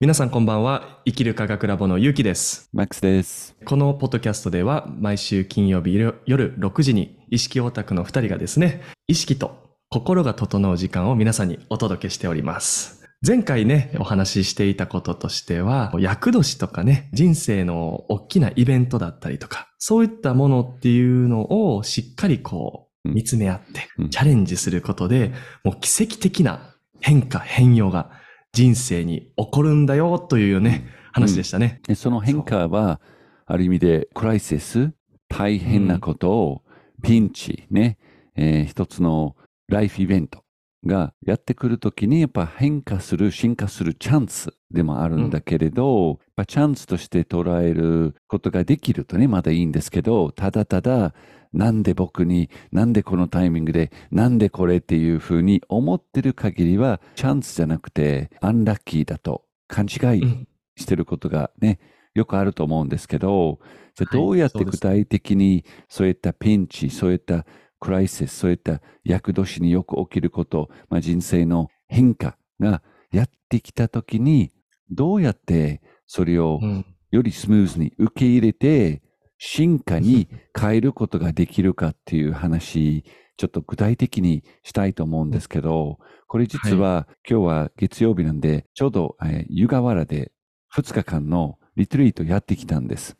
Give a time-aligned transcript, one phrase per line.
[0.00, 1.00] 皆さんこんばんは。
[1.06, 2.70] 生きる科学ラボのゆうきです。
[2.72, 3.56] マックスです。
[3.64, 9.58] このポッドキャストでは毎週金曜日夜夜6時に意識オタクの2人がですね、意識と
[9.88, 13.08] 心が整う時間を皆さんにお届けしております。
[13.26, 25.32] 前回ね、お話ししていたこととしては、厄年とかね、人生の大きなイベントだったりとか、そういったものっていうのをしっかりこう、うん見つめ合ってうん、チャレンジすることで、
[25.64, 28.10] もう奇跡的な変化、変容が
[28.52, 31.80] 人生に起こるんだよというね、話でしたね。
[31.86, 33.00] でその変化は、
[33.46, 34.92] ある意味でクライシス、
[35.28, 36.62] 大変なことを、
[37.02, 37.98] ピンチ、ね、
[38.34, 39.36] えー一つの
[39.68, 40.42] ライフイベント
[40.84, 51.14] がやってくるときに、やっぱ変化する、進化するチャンスでもあるんだけれど、やっぱチャンスとして捉えることができるとね、まだいいんですけど、ただただ、
[51.52, 60.48] なんで僕に、なんでこのタイミングで、なんでこれっていうふうに思ってる限りは、チャンスじゃなくて、アンラッキーだと勘違いうん。
[60.76, 61.80] してることがね、
[62.14, 63.58] よくあると思うんですけど、
[63.94, 67.44] じゃどうやって具体的にそういったピンチ、そういった
[67.80, 74.52] クライシス、そういった厄年によく起きること、まあ、人生の変化がやってきたときに、
[74.90, 76.86] どうやってそれをうん。
[77.10, 79.02] よりスムーズに受け入れて、
[79.38, 83.04] 進化に変えることができるかっていう話、
[83.36, 90.32] ちょっと具体的にしたいと思うんですけど、これ実は、今日は月曜日なんで、ちょうど、えー湯河原で
[90.74, 93.16] 2日間のリトリートやってきたんです。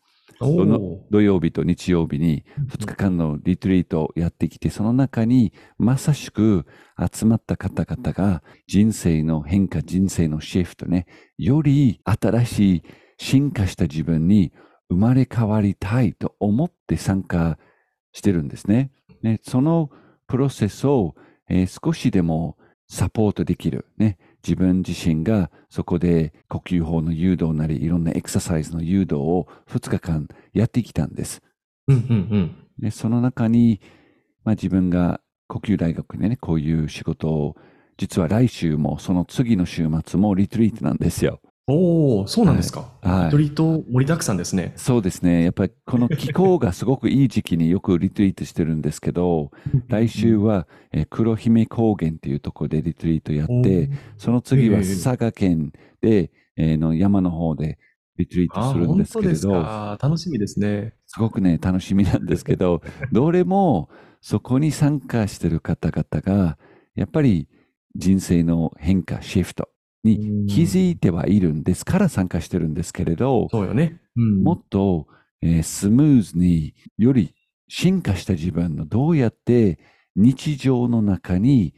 [1.11, 6.67] 土曜日と日曜日に2日間のリトリートをやってきて、その中にまさしく
[7.13, 11.07] 集まった方々が人生の変化、人生のシフトね、
[11.39, 12.83] より新しい
[13.19, 14.53] 進化した自分に
[14.91, 17.59] 生まれ変わりたいと思って参加
[18.13, 18.91] してるんですね。
[19.23, 19.91] ねその
[20.27, 21.15] プロセスを、
[21.49, 22.57] えー少しでも
[22.89, 23.87] サポートできる。
[23.99, 31.43] ね、自分自身がそこで呼吸法の誘導なり、いろんなエクササイズの誘導を2日間やってきたんです。
[31.87, 33.81] うんうんでその中に、
[34.45, 37.57] まあ、自分が呼吸大学でね、こういう仕事を、
[37.97, 41.41] 実は来週もその次の週末もリトリートなんですよ。
[41.69, 41.75] うん。
[41.75, 42.93] おお、そうなんですか。
[43.03, 44.73] はいリトリート盛りだくさんですね。
[44.77, 45.45] そうですね。
[45.45, 49.51] やっぱりこの気候がすごくいい時期によくリトリートしてるんですけど、
[49.89, 57.79] 来週は、えー黒姫高原っていうところでリトリートやって、その次はええ佐賀県で、えーの山の方で
[58.19, 59.99] リトリートあするんですけれど、か。
[60.01, 60.95] 楽しみですね。
[61.07, 63.89] すごくね、楽しみなんですけど、 どれも
[64.21, 66.59] そこに参加してる方々が、
[66.95, 67.49] やっぱり
[67.95, 69.69] 人生の変化、シフト
[70.05, 74.01] に気づいてはいるんですから参加してるんですけれど、そうよね。
[74.17, 75.07] うんもっと、
[75.43, 77.35] えースムーズにより
[77.69, 79.79] 進化した自分のどうやって
[80.17, 81.75] 日常の中に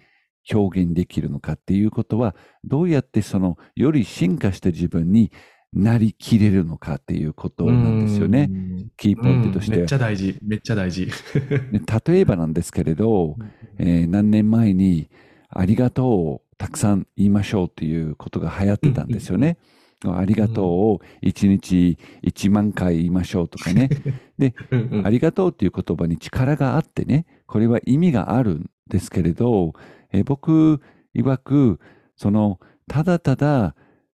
[0.53, 5.31] 表現できるのかっていうことは、どうやってそのより進化した自分に
[5.73, 8.49] なりきれるのかっていうことなんですよね。
[8.51, 8.91] うん。
[8.97, 9.93] キーポイントとしてはうんめっち。
[9.93, 10.39] ゃ大事。
[10.43, 11.07] めっちゃ大事。
[11.07, 13.37] で例えばなんですけれど、
[13.79, 15.11] えー何年前に
[15.49, 19.56] ありがとうをたくさん言いましょうということが流行ってたんですよね。
[20.04, 23.88] ありがとうを1日1万回言いましょうとかね。
[24.71, 29.72] うんうんありがとうっていう言葉に力があってね、これは意味があるんですけれど、
[30.12, 30.82] えー僕
[31.15, 31.81] 曰く、
[32.15, 33.75] その、ただただ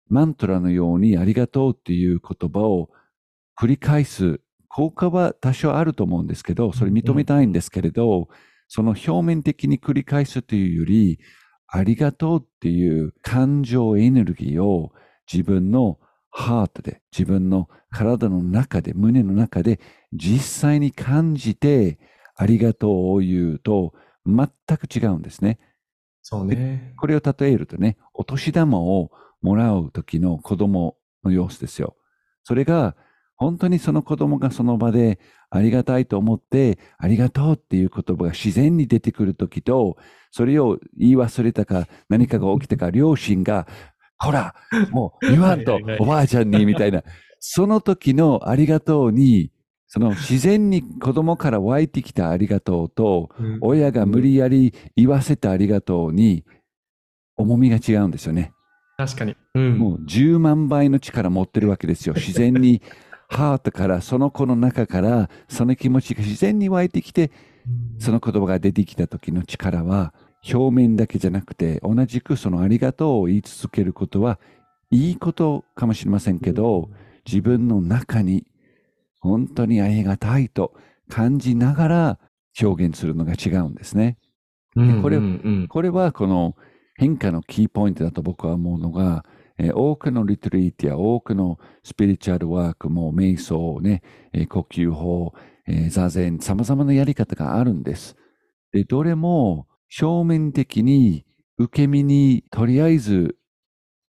[0.08, 2.88] マントラのようにありがとうっていう言葉を
[3.54, 8.28] 繰り返す効果は多少あると思うんですけど、それ認めたいんですけれど、
[8.66, 11.18] その表面的に繰り返すというより、
[11.72, 14.92] ありがとうっていう感情エネルギーを
[15.32, 15.98] 自分の
[16.31, 19.81] ハートで、自分の体の中で、胸の中で
[20.12, 21.98] 実際に感じて、
[22.36, 23.92] ありがとうを言うと
[24.26, 24.48] 全
[24.78, 25.58] く違うんですね。
[26.22, 26.94] そうね。
[26.97, 29.10] これを例えるとね、お年玉を
[29.41, 31.97] もらう時の子供の様子ですよ。
[32.44, 32.97] それが、
[33.40, 35.18] 本当にその子供がその場で
[35.48, 39.96] ありがたいと思って、ありがとうっていう言葉が自然に出てくる時と、
[40.30, 43.66] それを言い忘れたか何かが起きたか、両親が、
[44.18, 44.54] ほら、
[44.90, 47.02] もう言わんとおばあちゃんにみたいな、
[47.38, 49.50] その時のありがとうに、
[49.86, 56.44] その自然に子供から湧いてきたありがとうと、うん親が無理やり言わせたありがとうに
[57.38, 58.52] 重みが違うんですよね。
[58.98, 59.34] 確かに。
[59.54, 59.78] うん。
[59.78, 62.14] もう10万倍の力持ってるわけですよ。
[62.14, 62.82] 自然に
[63.31, 67.31] ハートからその子の中からその気持ちが自然に湧いてきて
[67.99, 70.12] その言葉が出てきた時の力は
[70.53, 74.41] 表面だけじゃなくて同じくそのありがとうを言い続けることは
[74.91, 76.91] いいことかもしれませんけど
[77.25, 78.47] 自分の中に
[79.21, 80.75] 本当にありがたいと
[81.09, 82.19] 感じながら
[82.61, 84.19] 表現するのが違うんですね。
[84.75, 85.21] うん、これ
[85.69, 86.56] これはこの
[86.97, 89.39] 変化のキーポイントだと僕は思うのが、えー
[89.74, 94.02] 多くのリトリートや多くのスピリチュアルワークも瞑想ね、
[94.32, 95.34] えー呼吸法、
[95.66, 98.16] えー座禅、様々なやり方があるんです。
[98.72, 99.66] で、どれも
[100.00, 101.26] 表面的に
[101.58, 103.36] 受け身にとりあえず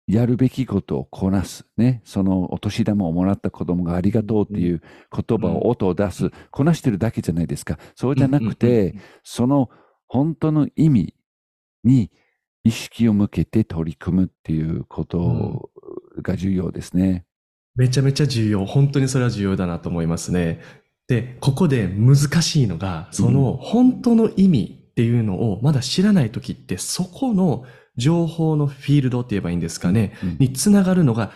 [0.10, 1.66] やるべきことをこなす。
[1.78, 2.02] ね。
[2.04, 4.82] そのお年玉をもらった子供がありがとうっていう
[5.12, 6.32] 言葉を音を出す。
[6.50, 7.78] こなしてるだけじゃないですか。
[7.96, 9.70] そうじゃなくて、その
[10.08, 11.14] 本当の意味
[11.84, 12.12] に
[12.70, 15.72] 意識を向けて取り組むっていうこと
[16.22, 17.26] が重要ですね。
[17.76, 18.66] めちゃめちゃ重要。
[18.66, 20.62] 本当にそれは重要だなと思いますね。
[21.08, 27.66] で、ここで難しいのが、その本当の意味っていうのをまだ知らないときって、そこの
[27.98, 31.32] 情報のフィールドって言えばいいんですかね、うんにつながるのが、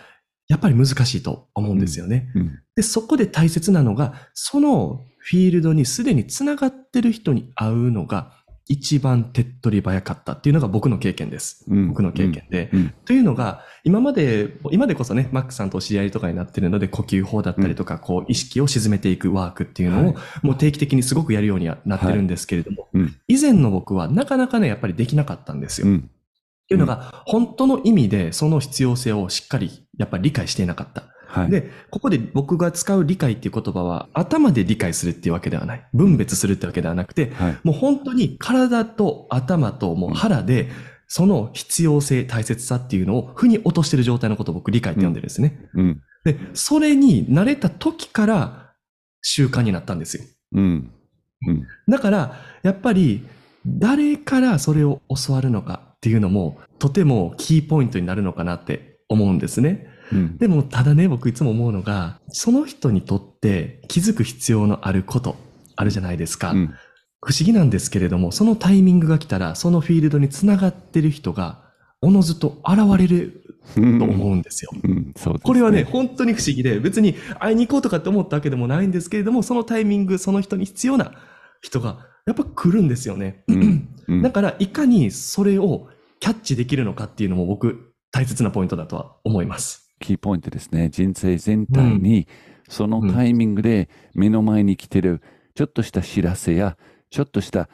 [0.46, 2.30] やっぱり難しいと思うんですよね。
[2.36, 11.64] うんで、そこで大切なのが、そのフィールドにすでにつながってる人に会うのが、一番手っ取り早かったっていうのが僕の経験です。
[11.68, 12.70] うん僕の経験で。
[12.72, 25.86] うんというのが、今まで、今でこそね、マックさんとお知り合いとかになってるので、呼吸法だったりとか、こう、意識を沈めていくワークっていうのを、はいもう定期的にすごくやるようにはなってるんですけれども、うん以前の僕はなかなかね、やっぱりできなかったんですよ。
[25.86, 26.10] っうん
[26.66, 31.13] ていうのが、本当の意味でその必要性をしっかり、やっぱり理解していなかった。
[31.34, 31.50] はい。
[31.50, 35.86] で、ここで僕が使う理解っていう言葉は、頭で理解するっていうわけではない。
[35.92, 37.58] 分別するってわけではなくて、はい。
[37.64, 40.70] もう本当に体と頭ともう腹で、
[41.08, 45.58] その必要性、大切さっていうのを腑に落としてる状態のことを僕理解って呼んでるんですね。
[45.74, 46.02] うん。
[46.24, 48.72] で、それに慣れた時から
[49.20, 50.24] 習慣になったんですよ。
[50.52, 50.90] うん。
[51.48, 51.66] うん。
[51.88, 53.26] だから、やっぱり
[53.66, 59.88] 誰からそれを教わるのかっていうのも、とてもキーポイントになるのかなって思うんですね。
[60.12, 60.38] うん。
[60.38, 65.36] でも、ただね、僕いつも思うのが、その人にとって気づく必要のあること、
[65.76, 66.52] あるじゃないですか。
[66.52, 66.74] うん
[67.26, 71.62] 不思議なんですけれども、そのタイミングが来たら、そのフィールドにつながってる人が、
[72.02, 73.44] おのずと現れる
[73.76, 74.70] うんと思うんですよ。
[74.74, 75.12] うん。
[75.16, 81.12] そうです、これはね、、本当に不思議で、別に会いに行こうとかって思ったわけでもないんですけれども、そのタイミング、その人に必要な
[81.62, 83.44] 人が、やっぱ来るんですよね。
[84.22, 85.88] だから、いかにそれを
[86.20, 89.83] キャッチできるのかっていうのも僕、大切なポイントだとは思います。
[90.04, 90.90] キーポイントですね。
[90.90, 92.28] 人生全体に、
[92.68, 95.22] そのタイミングで目の前に来てる、
[95.54, 96.76] ちょっとした知らせや、
[97.08, 97.70] ちょっとした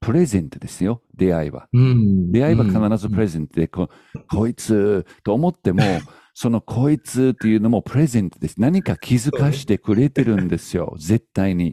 [0.00, 1.02] プレゼントですよ。
[1.16, 1.68] 出会いは。
[1.72, 3.90] うん出会いは必ずプレゼントで、こ
[4.30, 5.82] こいつと思っても、
[6.34, 8.60] そのこいつっていうのもプレゼントです。
[8.60, 10.94] 何か気づかしてくれてるんですよ。
[11.02, 11.72] 絶対に。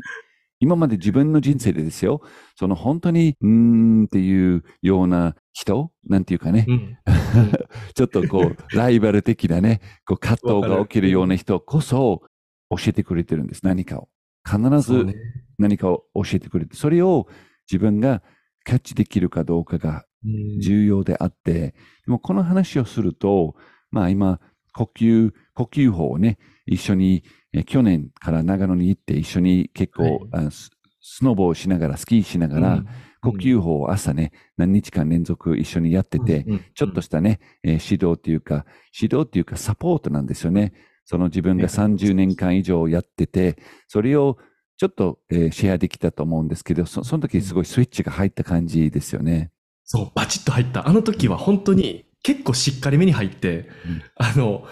[0.59, 2.21] 今まで自分の人生でですよ。
[2.55, 5.91] その本当に、うーんっていうような人？
[6.07, 6.65] なんていうかね。
[6.67, 6.97] うん
[7.93, 12.23] ちょっとこう、ライバル的なね、こう葛藤が起きるような人こそ
[12.69, 13.63] 教えてくれてるんです。
[13.63, 14.09] 何かを。
[14.45, 15.15] 必ず
[15.57, 17.27] 何かを教えてくれて、それを
[17.69, 18.23] 自分が
[18.65, 23.55] キャッチできるかどうかがうん重要であって、でもこの話をすると、
[23.91, 24.39] まあ今、
[24.73, 30.71] 呼吸、呼吸法をね、一緒に、え去年から長野に行って一緒に結構、あス
[31.01, 32.83] スノボをしながら、スキーしながら、
[33.21, 38.65] 呼吸法を朝ね、何日間連続一緒にやってて、ちょっとしたね、えー指導っていうか、
[38.99, 40.73] 指導っていうかサポートなんですよね。
[41.05, 43.57] その自分がね30年間以上やってて、
[43.87, 44.37] それを
[44.77, 49.51] ちょっと、えーシェアできたと思うんですけど、そその時すごいスイッチが入った感じですよね。
[49.83, 50.87] そう、バチッと入った。
[50.87, 54.65] あの時は本当に結構しっかりめに入って、うんあの、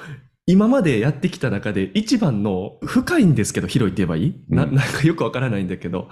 [0.47, 4.73] 今までやってきた中で一番の深いんですけど、広いって言えばいい、なうん。
[4.75, 6.09] なんかよくわからないんだけど、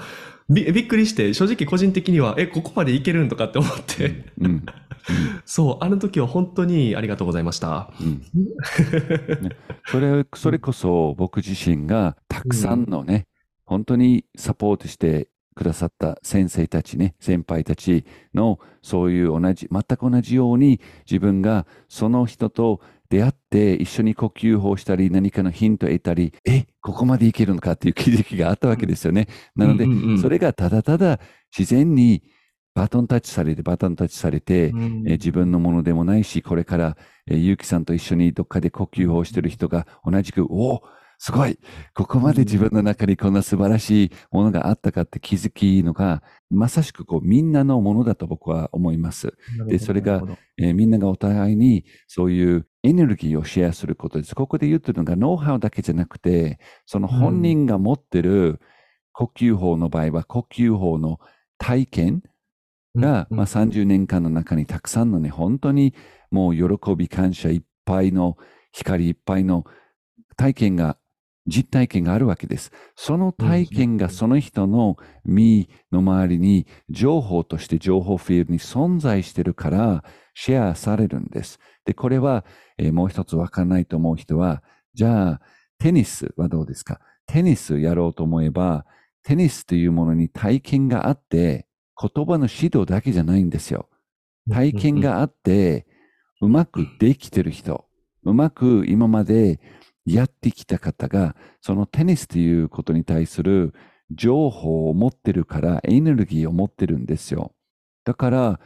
[0.50, 4.46] びびっくりして、正直個人的には、え、ここまでいけるんとかって思って、うん。
[4.46, 4.66] うん
[5.46, 7.92] そう、あの時は本当にありがとうございました。
[8.02, 8.22] うん。
[9.86, 13.28] それ、それこそ僕自身がたくさんのね、
[13.66, 29.28] 本当にサポートしてくださった先生たちね、先輩たちのそういう同じ、全く同じように自分がその人と出会って一緒に呼吸法したり何かのヒントを得たり、え、ここまでいけるのかっていう気づきがあったわけですよね。
[29.56, 29.86] なので
[30.22, 31.20] それがただただ
[31.58, 32.24] 自然に
[32.76, 40.84] バトンタッチされて、バトンタッチされて、うんえー自分のものでもないし、これから、えー、ゆうきさんと一緒にどっかで呼吸法をしてる人が同じく、おお
[41.18, 41.58] すごい
[41.94, 49.34] ここまで自分の中にこんな素晴らしいものがあったかって気づきのが、まさしくこうみんなのものだと僕は思います。
[49.68, 50.22] でそれが
[50.58, 54.36] えーみんながお互いにそういうエネルギーをシェアすることです。
[54.36, 58.62] ここで言ってるのがノウハウだけじゃなくて、その本人が持ってる
[59.12, 61.20] 呼吸法の場合は呼吸法の
[61.58, 62.24] 体験
[62.96, 65.96] が、うんまあ、30年間の中にたくさんのね、本当に
[66.30, 68.38] もう喜び感謝いっぱいの
[68.72, 69.66] 光いっぱいの
[70.38, 70.98] 体験が、
[71.48, 72.72] 実体験があるわけです。
[72.96, 80.04] その体験がその人の身の周りに情報として情報フィールドに存在してるから、
[80.36, 81.60] シェアされるんです。
[81.86, 82.46] で、これは、
[82.78, 84.62] えーもう一つわからないと思う人は、
[84.94, 85.42] じゃあ、
[85.80, 87.00] テニスはどうですか？
[87.26, 88.86] テニスやろうと思えば、
[89.24, 91.66] テニスというものに体験があって、
[92.00, 93.90] 言葉の指導だけじゃないんですよ。
[94.52, 95.88] 体験があって、
[96.42, 97.86] うまくできてる人、
[98.24, 99.60] うまく今まで
[100.06, 103.74] やってきた方が、そのテニスということに対する
[104.12, 107.54] 情報を持ってるから、エネルギーを持ってるんですよ。
[108.04, 108.60] だから、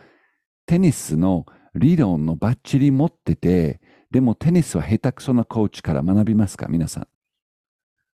[0.66, 1.46] テニスの
[1.80, 3.80] 理論のバッチリ持ってて、
[4.12, 7.08] でもテニスは下手くそなコーチから学びますか皆さん？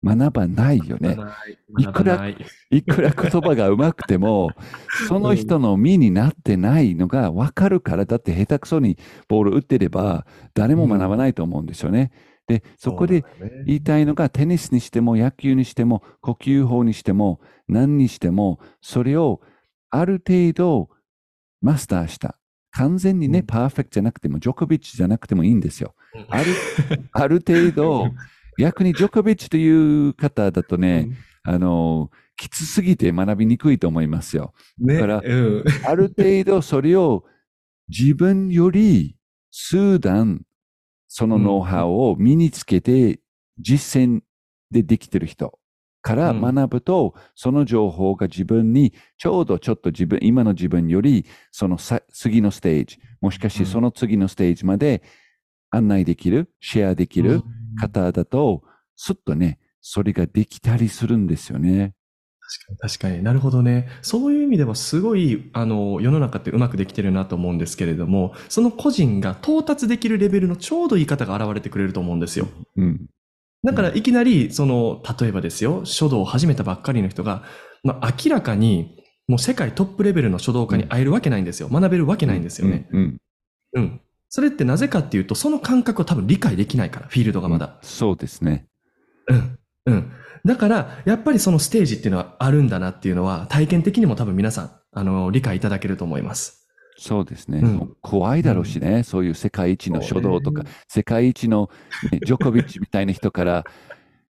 [0.04, 1.16] 学ばないよね。
[1.78, 2.28] いくら
[2.72, 4.50] いくら言葉が上手くても、
[5.08, 10.26] その人の身になってないのが分かるから、だって下手くそにボール打ってれば、
[10.56, 12.12] 誰も学ばないと思うんですよね。
[12.48, 13.24] で、そこで
[13.68, 19.40] 言いたいのが、テニスにしても、野球にしても、呼吸法にしても、何にしても、それを
[19.92, 20.90] ある程度
[21.62, 22.41] マスターした。
[22.72, 23.46] 完全にね、うん。
[23.46, 25.94] パーフェクトじゃなくても、ジョコビッチじゃなくてもいいんですよ。
[26.30, 26.54] ある、
[27.12, 28.12] ある程度、
[28.58, 31.10] 逆にジョコビッチという方だとね、
[31.44, 34.54] あの、きつすぎて学びにくいと思いますよ。
[34.80, 37.24] ね、からうん、 ある程度それを
[37.88, 39.16] 自分より
[39.52, 40.46] 数段
[41.08, 43.20] そのノウハウを身につけて
[43.60, 44.22] 実践
[44.72, 45.60] でできてる人
[46.02, 55.04] からうん学ぶと、その情報が自分にちょうどちょっと自分、今の自分よりそのさ次のステージ、もしかしうんその次のステージまで
[55.70, 57.42] 案内できる、シェアできる
[57.80, 58.64] 方だと、
[58.96, 61.94] すっとね、それができたりするんですよね。
[62.52, 63.88] 確かに確かになるほどね。
[64.02, 72.50] そういう意味ではすごい、あの、世の中ってうまくできてるなと思うんですけれども、その個人が到達できるレベルのちょうどいい方が現れてくれると思うんですよ。
[72.76, 73.06] うん。
[73.64, 77.44] だからいきなり、その、例えばですよ、書道を始めたばっかりの人が、
[77.84, 81.70] まあ、明らかに、もう世界トップレベルの書道家に会えるわけないんですよ。
[81.70, 82.88] 学べるわけないんですよね。
[82.92, 83.00] うん。
[83.00, 83.18] うん
[83.74, 84.02] うん。
[84.30, 87.78] それってなぜかっていうと、その感覚を多分理解できないから、フィールドがまだ。
[87.82, 88.66] そうですね。
[89.28, 89.60] うん。
[89.86, 90.12] うん。
[90.46, 96.61] だから、やっぱりそのステージっていうのはあるんだなっていうのは、体験的にも多分皆さん、あの、理解いただけると思います。
[96.98, 97.60] そうですね。
[97.60, 97.96] うん。
[98.02, 101.70] 怖いだろうしね、そういう世界一の書道とか、世界一の、
[102.12, 103.66] ね ジョコビッチみたいな人から、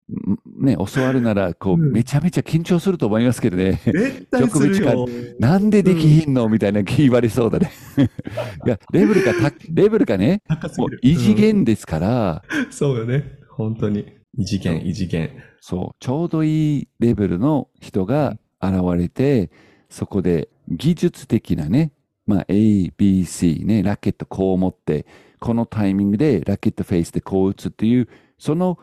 [0.08, 1.92] んね、教わるなら、こう、うん。
[1.92, 3.80] めちゃめちゃ緊張すると思いますけどね。
[3.84, 5.06] 絶対するよ。
[5.38, 7.70] なんでできひんのみたいな言われそうだね。
[8.64, 10.42] いや、レベルがた、レベルがね、
[10.78, 12.72] もう異次元ですから、うん。
[12.72, 13.38] そうよね。
[13.50, 14.06] 本当に。
[14.38, 15.30] 異次元、異次元。
[15.60, 19.50] そう、ちょうどいいレベルの人が現れて、
[19.88, 21.92] そこで技術的なね、
[22.26, 25.06] まあ A、B、C ね、ラケットこう持って、
[25.38, 28.78] このタイミングでラケットフェイスでこう打つっていう、その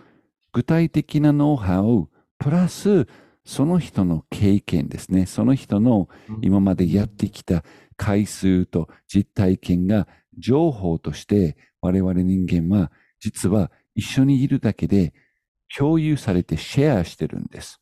[0.51, 2.09] 具体的なノウハウ、
[2.39, 3.07] プラス
[3.45, 6.07] その人の経験ですね、その人の
[6.41, 7.63] 今までやってきた
[7.97, 10.07] 回数と実体験が
[10.38, 15.13] 情報として我々人間は実は一緒にいるだけで
[15.75, 17.81] 共有されてシェアしてるんです。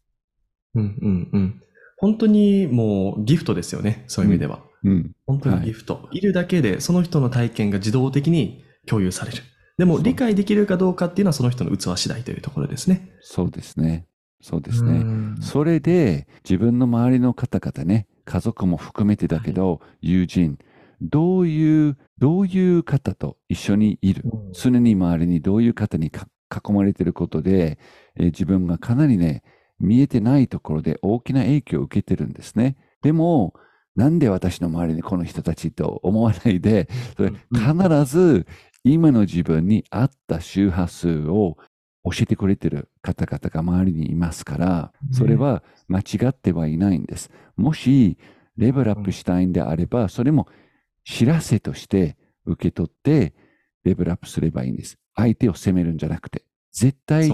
[0.76, 1.62] うんうんうん。
[1.98, 4.04] 本当にもうギフトですよね。
[4.08, 4.58] そういう意味では。
[4.58, 4.71] うん。
[5.26, 6.10] 本当にギフト。
[6.12, 9.44] い、るだけで、その人の体験が自動的に共有される。
[9.78, 13.12] でも理解できるかどうかっていうのはその人の器次第というところですね。
[13.22, 14.06] そうですね。
[14.42, 15.00] そうですうね。
[15.00, 20.58] んそれで自分の周りの方々ね、家族も含めてだけど、友人、
[21.02, 24.22] どういう、どういう方と一緒にいる？
[24.26, 27.80] うん常に周りにどういう方にか囲まれていることで、
[28.16, 29.44] えー自分がかなりね、
[29.80, 32.78] 見えてないところで大きな影響を受けてるんですね。
[33.02, 33.56] でも、
[33.96, 38.48] なんで私の周りにこの人たちと思わないで、それうん必ず
[38.84, 41.58] 今の自分に合った周波数を
[42.04, 47.30] 教えてくれてる方々が周りにいますから、ねそれは間違ってはいないんです。
[47.56, 48.18] もし、
[48.58, 50.48] レベルアップしたいんであれば、それも
[51.04, 53.34] 知らせとして受け取って、
[53.84, 54.98] レベルアップすればいいんです。
[55.16, 57.30] 相手を責めるんじゃなくて、絶対。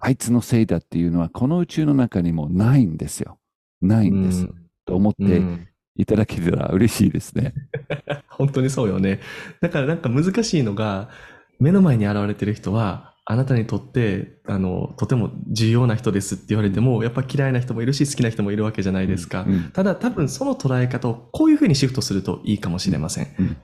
[0.00, 3.38] あいつのせいだっていうのは、この宇宙の中にもないんですよ。
[3.80, 4.48] ないんです。
[4.86, 7.54] と思ってうんいただけたら嬉しいですね。
[8.28, 9.20] 本当にそうよね。
[9.60, 11.08] だからなんか難しいのが、
[11.58, 19.44] 目の前に現れてる人は、あなたにとって、あの、とても重要な人ですって言われても、やっぱ嫌いな人もいるし、好きな人もいるわけじゃないですか。
[19.48, 23.28] うんただ多分その捉え方をこういうふうにシフトするといいかもしれません。
[23.38, 23.56] うん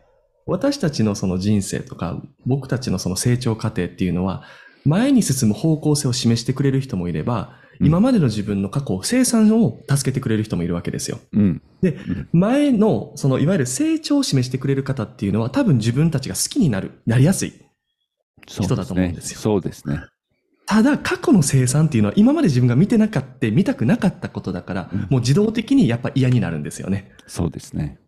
[0.44, 4.42] 私たちのその人生とか、僕たちのその成長過程っていうのは、
[4.84, 11.18] 前に進む方向性を示してくれる人もいれば、うん今までの自分の過去、生産を助けてくれる人もいるわけですよ。
[11.32, 11.62] うん。
[11.80, 17.52] でん、前の、そのいわゆる成長を示してくれる方っていうのは、多分自分たちが好きになる、なりやすい。
[18.46, 20.00] 人だと思うんですよそうですね。
[20.66, 27.12] ただ、過去の生産っていうのは、今まで自分が見てなかった、見たくなかったことだから、うんもう自動的にやっぱ嫌になるんですよね。
[27.26, 27.98] そうですね。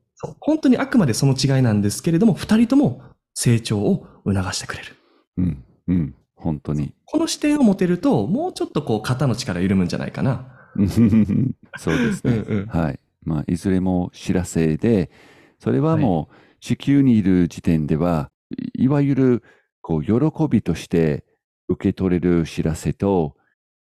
[0.40, 3.02] 本当にあくまでその違いなんですけれども、二人とも
[3.35, 4.97] 成長を促してくれる。
[5.37, 6.94] うん、うん、本当に。
[7.06, 10.46] この視点を持てると、もうちょっとこう肩の力緩むんじゃないかな。
[11.78, 12.44] そうですね。
[12.46, 13.00] うんうんはい。
[13.24, 15.10] まあ、いずれも知らせで、
[15.58, 18.30] それはもう地球にいる時点では、
[18.78, 19.42] いいわゆる、
[19.80, 20.12] こう、喜
[20.50, 21.24] びとして
[21.68, 23.36] 受け取れる知らせと、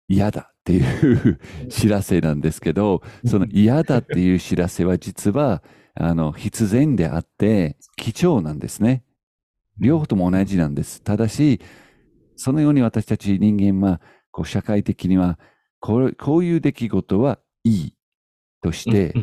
[0.08, 5.62] 嫌だっていう知らせなんですけど、その嫌だっていう知らせは実は、
[5.94, 9.04] あの、必然であって、貴重なんですね。
[9.78, 11.02] 両方とも同じなんです。
[11.02, 11.60] ただし、
[12.36, 14.00] そのように私たち人間は、
[14.30, 15.38] こう、社会的には、
[15.80, 17.94] こうこういう出来事はいい
[18.62, 19.14] として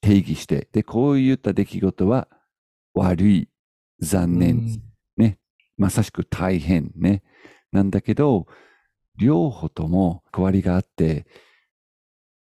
[0.00, 2.28] 定義して、で、こういった出来事は
[2.94, 3.48] 悪い、
[4.00, 4.82] 残念、
[5.76, 7.22] まさしく大変ね。
[7.72, 8.46] なんだけど、
[9.16, 11.26] 両方とも変わりがあって、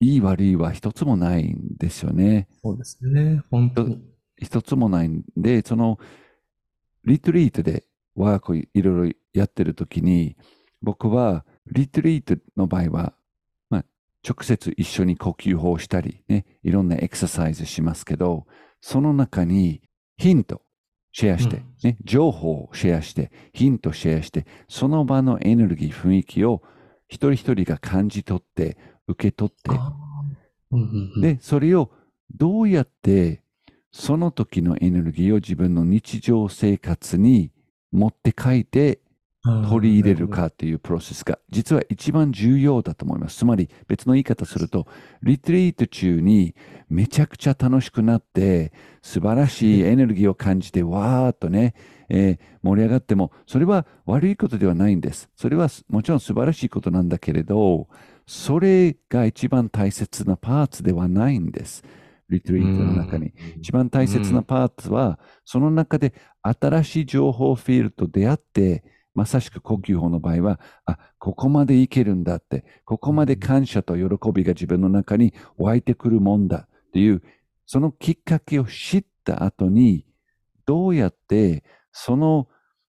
[0.00, 2.48] いい悪いは一つもないんですよね。
[2.62, 3.42] そうですね。
[3.50, 4.02] 本当に。
[4.36, 5.98] 一つもないんで、その、
[7.04, 10.36] リトリートでワークをいろいろやってるときに、
[10.82, 13.14] 僕は、リトリートの場合は、
[13.70, 13.84] まあ、
[14.28, 18.46] 直接一緒に呼吸法をしたり、ね、いろんなエクササイズしますけど、
[18.80, 19.82] その中に
[20.16, 20.62] ヒント
[21.12, 21.64] シェアして、うん。
[21.84, 26.62] ね、情報をシェアして、ヒントシェアして、その場のエネルギー、雰囲気を
[27.08, 29.70] 一人一人が感じ取って、受け取って、
[31.20, 31.90] で、それを
[32.34, 33.42] どうやって
[33.92, 37.52] その時のエネルギーを自分の日常生活に
[37.92, 39.00] 持って帰って
[39.44, 43.38] 取り入れるかっていうプロセスが実は一番重要だと思います。
[43.38, 44.86] つまり別の言い方すると、
[45.22, 46.54] リトリート中に
[46.88, 48.72] めちゃくちゃ楽しくなって
[49.02, 51.74] 素晴らしいエネルギーを感じてわーっとね、
[52.08, 55.28] えー盛り上がってもそれは悪いことではないんです。
[55.34, 57.88] それはもちろん素晴らしいことなんだけれど、
[58.26, 61.82] それが一番大切なパーツではないんです。
[62.28, 63.32] リトリートの中に。
[63.58, 77.22] 一番大切なパーツは、その中で新しい情報フィールドと出会って、まさしく呼吸法の場合は、あ、ここまでいけるんだって、ここまで感謝と喜びが自分の中に湧いてくるもんだっていう、
[77.66, 80.06] そのきっかけを知った後に、
[80.66, 82.48] どうやってその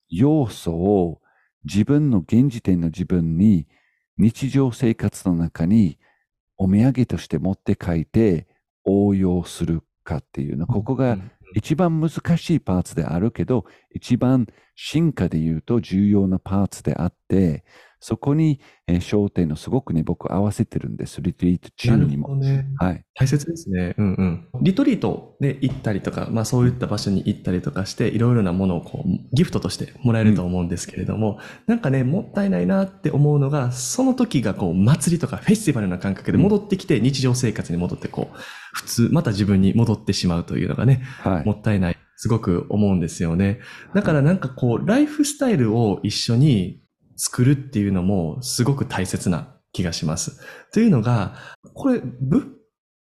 [0.10, 1.22] 要素を
[1.64, 3.68] 自分の現時点の自分に
[4.18, 5.98] 日常生活の中に
[6.58, 8.48] お土産として持って帰って
[8.84, 11.18] 応用するかっていうの、ここが
[11.56, 14.48] 一番難しいパーツであるけど、一番
[14.84, 17.64] 進化で言うと重要なパーツであって、
[18.02, 21.22] そこに、えー焦点をすごくね、僕合わせてるんです。
[21.22, 22.36] リトリート中にも。
[22.36, 22.68] ね。
[22.78, 23.04] はい。
[23.14, 23.94] 大切ですね。
[23.98, 24.48] うんうん。
[24.62, 38.38] リトリートで行ったりとか、まあそういった場所に行ったりとかして、いろいろなものをこう、ギフトとしてもらえると思うんですけれども、なんかね、もったいないなって思うのが、その時がこう、祭りとかフェスティバルな感覚で戻ってきて、日常生活に戻ってこう、
[38.74, 41.46] 普通、また自分に戻ってしまうというのがね、はい。
[41.46, 41.98] もったいない。
[42.16, 43.60] すごく思うんですよね。
[43.96, 46.82] だからなんかこう、ライフスタイルを一緒に
[47.24, 50.42] 作るっていうのもすごく大切な気がします。
[50.74, 51.36] というのが、
[51.76, 52.48] これ仏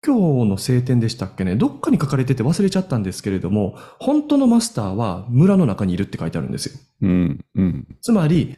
[0.03, 1.55] 教の聖典でしたっけね？
[1.55, 6.79] どっかに書かれてて忘れちゃったんですけれども、本当のマスターは村の中にいるって書いてあるんですよ。
[7.01, 7.87] うん、うん。
[8.01, 8.57] つまり、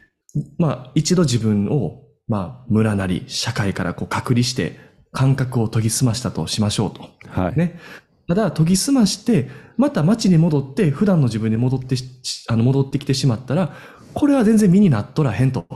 [0.58, 4.78] まあ一度自分を、まあ村なり社会からこう隔離して
[5.12, 7.08] 感覚を研ぎ澄ましたとしましょうと。
[7.30, 7.56] はい。
[7.56, 7.80] ね。
[8.26, 13.74] ただ、研ぎ澄まして、また街に戻って、普段の自分に戻ってし、あの、戻ってきてしまったら、
[14.14, 15.66] これは全然身になっとらへんと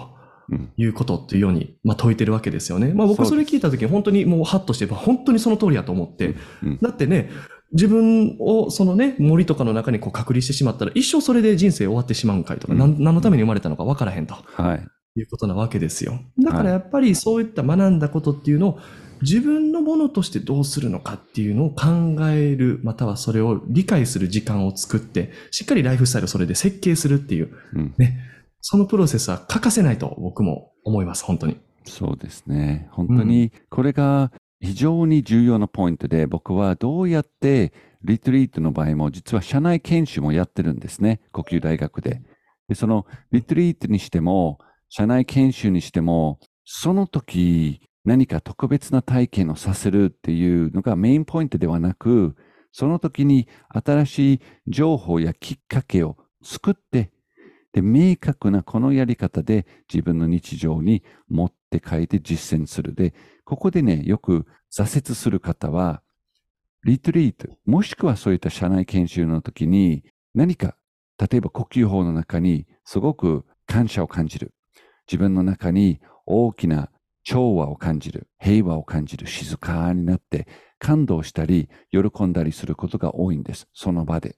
[0.51, 2.93] うんいうことっていうように、まあ、説いてるわけですよね。
[2.95, 7.31] まあ、僕それ聞いたときに本当にもうハッとして、まあ本当にその通りやと思って、うんだってね、
[7.73, 14.35] 自分をそのね、森とかの中にこう隔離してしまったら、一生それで人生終わってしまうんかいとか、うん何のために生まれたのか分からへんと。
[14.35, 14.87] はい。
[15.17, 16.21] いうことなわけですよ。
[16.39, 18.79] だからやっぱりそういった学んだことっていうのを
[19.23, 27.95] 自分のものとしてどうするのかっていうのを考える、またはそれを理解する時間を作って、しっかりライフスタイルをそれで設計するっていう、うん。
[27.99, 28.19] ね、
[28.61, 31.57] そのプロセスは欠かせないと僕も思います、本当に。
[31.85, 32.89] そうですね。
[32.93, 37.73] 本当に、これが非常に重要なポイントで、僕はどうやって
[38.05, 41.21] リトリートの場合も、実は社内研修もやってるんですね。
[41.33, 42.23] 呼吸大学で。
[42.69, 52.37] で、そのリトリートにしても、社内研修にしても、その時何か特別な体験をさせるっていうのがメインポイントではなく、
[52.73, 57.11] その時に新しい情報やきっかけを作って、
[57.75, 62.95] で、明確なこのやり方で自分の日常に持って帰って実践する。
[62.95, 63.13] で、
[63.45, 66.03] ここでね、よく挫折する方は、
[66.85, 70.03] リトリート、もしくはそういった社内研修の時に
[70.35, 70.77] 何か、
[71.19, 74.55] 例えば呼吸法の中にすごく感謝を感じる。
[75.07, 76.91] 自分の中に大きな
[77.29, 83.69] 調和を感じる、平和を感じる、静かになって、感動したり、喜んだりすることが多いんです。
[83.75, 84.37] その場で。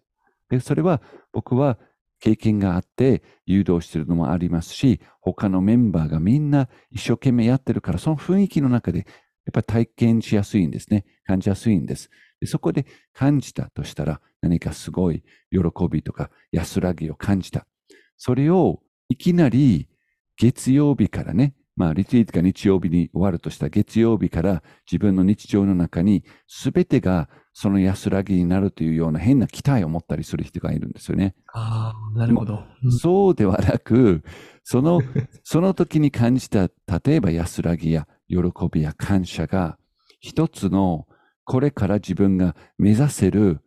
[0.48, 1.00] で、それは
[1.32, 1.78] 僕は
[2.18, 9.06] 経験があって誘導しているのもありますし、他のメンバーがみんな一生懸命やってるから、その雰囲気の中でやっ
[9.52, 11.04] ぱり体験しやすいんですね。
[11.24, 12.10] 感じやすいんです。
[12.40, 15.22] でそこで感じたとしたら、何かすごい
[15.52, 17.68] 喜びとか安らぎを感じた。
[18.16, 19.88] それをいきなり
[20.36, 31.34] 月曜日からね、まあ、リトリートが日曜日に終わるとしたら月曜日から自分の日常の中に全てがその安らぎになるというような変な期待を持ったりする人がいるんですよね。
[31.54, 32.64] ああ、なるほど。
[32.84, 34.22] うんそうではなく、
[34.62, 35.00] その、
[35.42, 36.68] その時に感じた、
[37.02, 38.36] 例えば安らぎや喜
[38.70, 39.78] びや感謝が、
[40.20, 41.08] 一つの、
[41.44, 43.62] これから自分が目指せる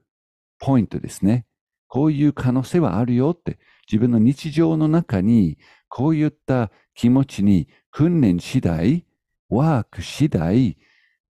[0.60, 1.47] ポイントですね。
[1.88, 3.58] こういう可能性はあるよって、
[3.91, 5.58] 自分の日常の中に、
[5.89, 9.06] こういった気持ちに訓練次第、
[9.50, 10.78] ワーク次第、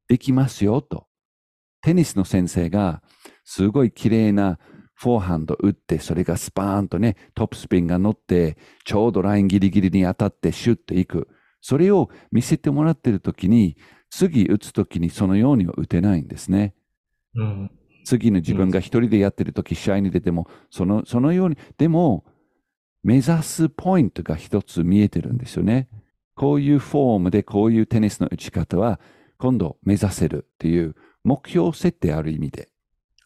[0.07, 1.07] できますよと。
[1.81, 3.01] テニスの先生が、
[3.43, 4.59] すごい綺麗な
[4.95, 11.29] フォーハンド打って、それがスパーンとね、トップスピンが乗って、ちょうどラインギリギリに当たってシュッといく。
[11.61, 13.77] それを見せてもらってるときに、
[14.09, 16.73] 次打つときにそのようには打てないんですね。
[17.35, 17.71] うん。
[18.03, 22.25] 次の自分が一人でやってるとき、試合に出ても、その、そのように、でも、
[23.03, 25.87] 目指すポイントが一つ見えてるんですよね。
[26.35, 28.99] こういうフォームでこういうテニスの打ち方は、
[29.37, 32.69] 今度目指せるっていう目標設定ある意味で、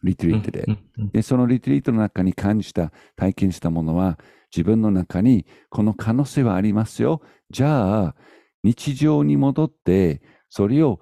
[0.03, 0.65] リトリートで
[1.11, 4.19] で、そのリトリートの中に感じた、体験したものは、
[4.55, 7.21] 自分の中にこの可能性はありますよ。
[7.49, 8.15] じゃあ、
[8.63, 10.99] 日常に戻って、それを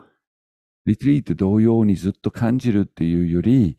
[0.86, 3.78] リトリート同様にずっと感じるっていうより、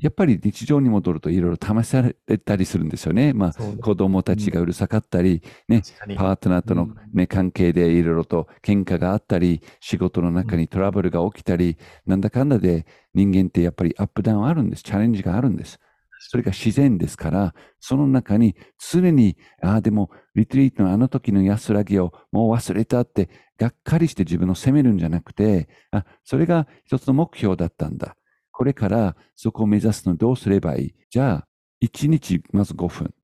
[0.00, 3.32] やっぱり日常に戻るといろいろ試されたりするんですよね。
[3.32, 5.82] まあ、子供たちがうるさかったり、ね、
[6.16, 14.84] パートナーとの、うんね、関係でいろいろと喧嘩があったり、仕事の中にトラブルが起きたり、なんだかんだで人間ってやっぱりアップダウンあるんです。
[14.84, 15.80] チャレンジがあるんです。
[16.20, 28.16] それが自然ですから、その中に常に、ああ、でも、リトリートのあの時の安らぎをもう忘れたって、がっかりして自分を責めるんじゃなくて、あ、それが一つの目標だったんだ。
[28.58, 30.94] これからそこを目指すのどうすればいい？
[31.10, 31.48] じゃあ、
[31.80, 33.14] 1日まず5分。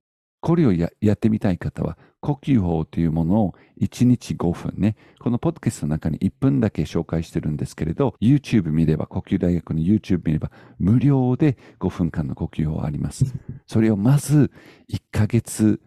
[0.40, 4.94] これをやってみたい方は、呼吸法というものを1日5分ね。
[5.18, 13.24] このポッドキャストの中に1分だけ紹介してるんですけれど、YouTube 見れば、呼吸大学の YouTube 見れば、無料で5分間の呼吸法あります。
[13.66, 14.52] それをまず
[14.88, 15.80] 1ヶ月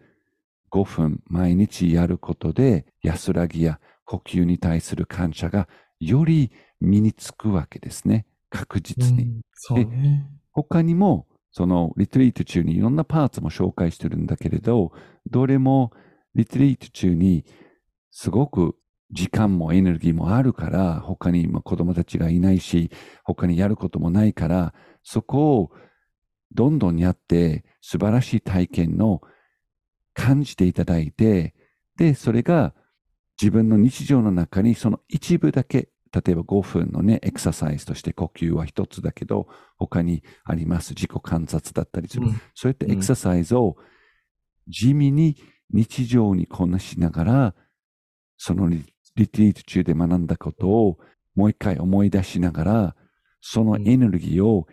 [0.70, 8.26] 5分毎日やることで、安らぎや呼吸に対する感謝がより身につくわけですね。
[8.50, 9.24] 確実に。
[9.24, 10.30] うんそうね。
[10.52, 14.92] 他にも、そのリトリート中にいろんなパーツも紹介してるんだけれど、
[15.26, 15.92] どれも
[16.34, 17.44] リトリート中に
[18.10, 18.76] すごく
[19.10, 22.90] 時間もエネルギーもあるから、他にまあ子供たちがいないし、
[23.24, 25.70] 他にやることもないから、そこを
[26.52, 29.20] どんどんやって素晴らしい体験の
[30.14, 31.54] 感じていただいて、
[31.96, 32.74] で、それが
[33.40, 40.90] 自分の日常の中にその一部だけ、例えば5分のね、エクササイズとして呼吸は一つだけど、他にあります。
[40.90, 42.26] 自己観察だったりする。
[42.26, 43.76] うんそういったエクササイズを
[44.68, 45.36] 地味に
[45.70, 47.54] 日常にこなしながら、
[48.36, 48.84] そのリ
[49.16, 50.98] リトリート中で学んだことを
[51.34, 52.96] もう一回思い出しながら、
[53.40, 54.66] そのエネルギーを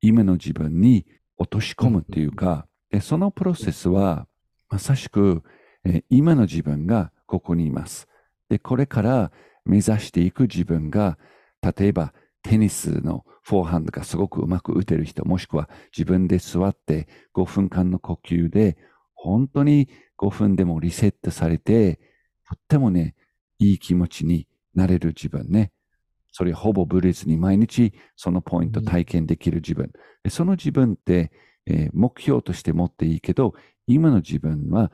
[0.00, 1.06] 今の自分に
[1.38, 4.26] 落とし込むっていうか、でそのプロセスは
[4.68, 5.42] まさしく、
[5.84, 8.08] えー今の自分がここにいます。
[8.48, 9.32] で、これから
[9.64, 11.18] 目指していく自分が、
[11.62, 18.76] 例えばテニスのフォーハンドがすごくうまく打てる人、もしくは自分で座って5分間の呼吸で、
[19.14, 21.96] 本当に5分でもリセットされて、
[22.48, 23.14] とってもね、
[23.58, 25.72] いい気持ちになれる自分ね。
[26.32, 29.92] それほぼブレずに毎日そのポイント体験できる自分。
[30.24, 31.30] でその自分って、
[31.66, 33.54] えー目標として持っていいけど、
[33.86, 34.90] 今の自分は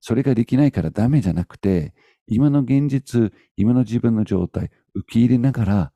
[0.00, 1.94] それができないからダメじゃなくて、
[2.30, 5.92] 今の現実、今の自分の状態、受け入れながら、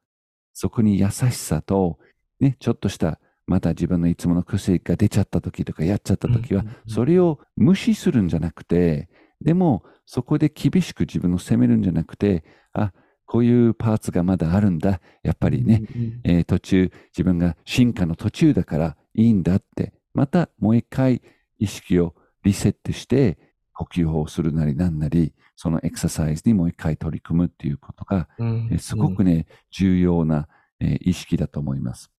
[0.53, 1.99] そこに優しさと、
[2.41, 9.09] ね、ちょっとした、また自分のいつもの癖が出ちゃった時とかやっちゃった時はそれを無視するんじゃなくて、
[9.41, 12.93] でも、そこで厳しく自分を責めるんじゃなくて、あ、
[13.27, 15.01] こういうパーツがまだあるんだ。
[15.23, 21.23] やっぱりね、うんうんえー途中、自分が進化の途中だからいいんだって、またもう一回
[21.59, 23.39] 意識をリセットして、
[23.75, 30.49] 呼吸法をするなりなんなり、そのエクササイズにもう一回取り組むっていうことが、うんえーすごくね、重要な、
[30.81, 32.11] えー意識だと思います。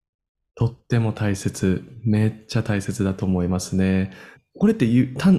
[0.55, 4.11] とっても大切、めっちゃ大切だと思いますね。
[4.57, 4.87] これって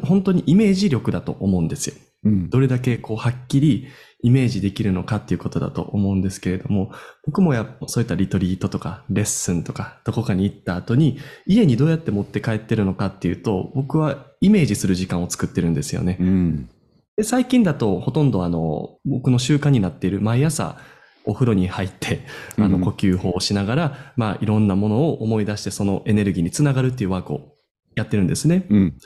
[0.05, 1.95] 本当にイメージ力だと思うんですよ。
[2.25, 2.51] うん。
[2.51, 3.89] どれだけこうはっきり
[4.23, 6.91] イメージできるのかっていうことだと思うんですけれども、
[7.27, 16.17] 僕もやっぱそういったリトリートとかレッスンとかどこかに行った後に家にどうやって持って帰ってるのかっていうと、僕はイメージする時間を作ってるんですよね。
[16.21, 16.69] うん。
[17.17, 20.79] で最近だとほとんどあの、僕の習慣になっている毎朝
[21.25, 22.21] お風呂に入って、
[22.59, 27.55] あうんの呼吸法をしながら、まあいろんなものを思い出してそのエネルギーにつながるっていうワークを
[27.95, 28.67] やってるんですね。
[28.71, 28.97] うん。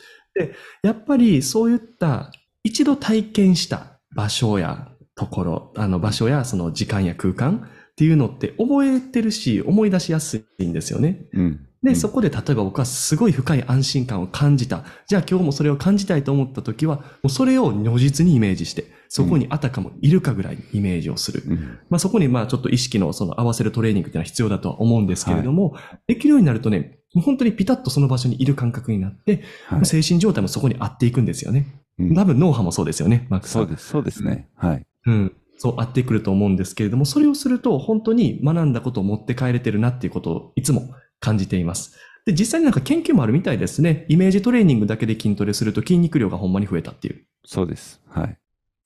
[0.82, 2.30] やっぱりそういった
[2.62, 4.88] 一度体験した場所や
[5.20, 11.26] ところ、あの場所やその時間や空間っていうのって覚えてるし思い出しやすいんですよね。
[11.34, 11.66] うん。
[11.82, 14.84] で、うんそこで例えば僕はすごい深い安心感を感じた。
[15.06, 21.42] じゃあ今日もそれを感じたいと思った時は、もうそれを如実にイメージして、そこにあたかもいるかぐらいにイメージをする。
[21.46, 21.78] うん。
[21.90, 29.86] まあそこにまあちょっと意識のその合わせるトレーニングっていうのは必要だとは思うんですけれども、できるようになるとね、もう本当にピタッとその場所にいる感覚になって、はい。
[29.86, 31.66] 精神状態もそこに合っていくんですよね。
[31.98, 33.62] うん多分脳波もそうですよね、マークさん。
[33.62, 33.88] そうです。
[33.88, 34.48] そうですね。
[34.56, 34.86] はい。
[35.06, 35.32] うん。
[35.58, 41.98] そう合ってくると思うんですけれども、それをすると本当に学んだことを持って帰れてるなっていうことをいつも感じています。
[42.24, 44.06] で、実際になんか研究もあるみたいですね。
[44.08, 47.26] イメージトレーニングだけで筋トレすると筋肉量がほんまに増えたっていう。
[47.44, 48.00] そうです。
[48.08, 48.38] はい。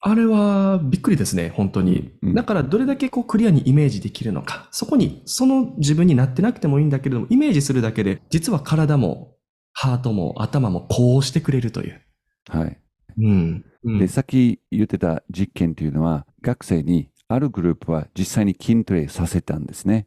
[0.07, 2.12] あれはびっくりですね、本当に。
[2.23, 4.69] うんだからどれだけこうクリアにイメージできるのか。
[4.71, 9.35] そこに、その自分になってなくてもいいんだけれども、イメージするだけで、実は体も、
[9.73, 12.03] ハートも頭もこうしてくれるという。
[12.51, 12.79] はい。
[13.17, 13.64] うん。
[13.85, 20.07] うんで、さっき言ってた実験というのは、学生にあるグループは実際に筋トレさせたんですね。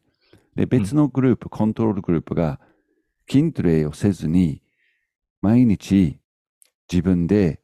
[0.56, 2.60] で、別のグループ、コントロールグループが
[3.28, 4.62] 筋トレをせずに、
[5.42, 6.20] 毎日
[6.92, 7.62] 自分で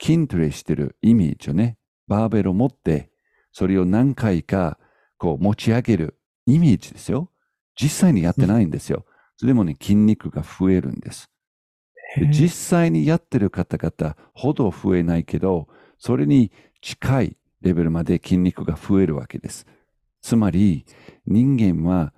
[0.00, 1.78] 筋トレしてるイメージをね、
[2.08, 3.10] バーベルを持って、
[3.52, 4.78] それを何回か
[5.18, 7.30] こう持ち上げるイメージですよ。
[7.80, 9.04] 実際にやってないんですよ。
[9.36, 11.30] それでもね、筋肉が増えるんです。
[12.16, 19.66] で実際にやってる方々ほど増えないけど、それに近いレベルまで筋肉が増えるわけです。
[20.20, 20.86] つまり、
[21.26, 22.12] 人間は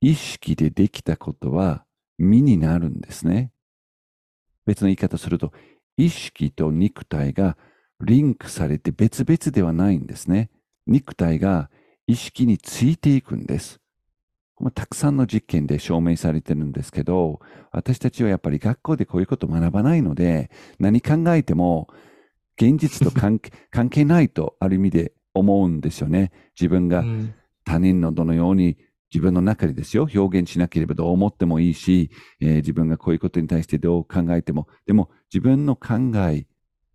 [0.00, 1.84] 意識でできたことは
[2.18, 3.52] 身になるんですね。
[4.66, 5.52] 別の言い方すると、
[6.04, 7.56] 意識と肉体が
[8.00, 10.50] リンクされて別々ではないんですね。
[10.86, 11.70] 肉体が
[12.08, 13.78] 意識についていくんです。
[14.74, 21.88] たくさんの実験で証明されてるんですけど、私たちはやっぱり学校でこういうことを学ばないので、何考えても
[22.60, 23.38] 現実と 関
[23.88, 26.32] 係ないとある意味で思うんですよね。
[26.58, 27.34] 自分がうん
[27.64, 28.76] 他人のどのように
[29.12, 36.46] 自分の中でですよ、表現しなければどう思ってもいいし、えー自分がこういうことに対してどう考えても、でも自分の考え、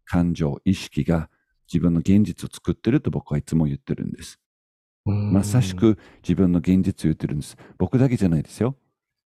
[0.06, 1.30] 感情、意識が
[1.72, 4.40] 自分の現実を作ってると僕はいつも言ってるんです。
[5.06, 5.76] まさし。
[5.76, 7.58] く自分の現実を言ってるんです。
[7.78, 8.70] 僕だけじゃないですよ。
[8.70, 8.88] うん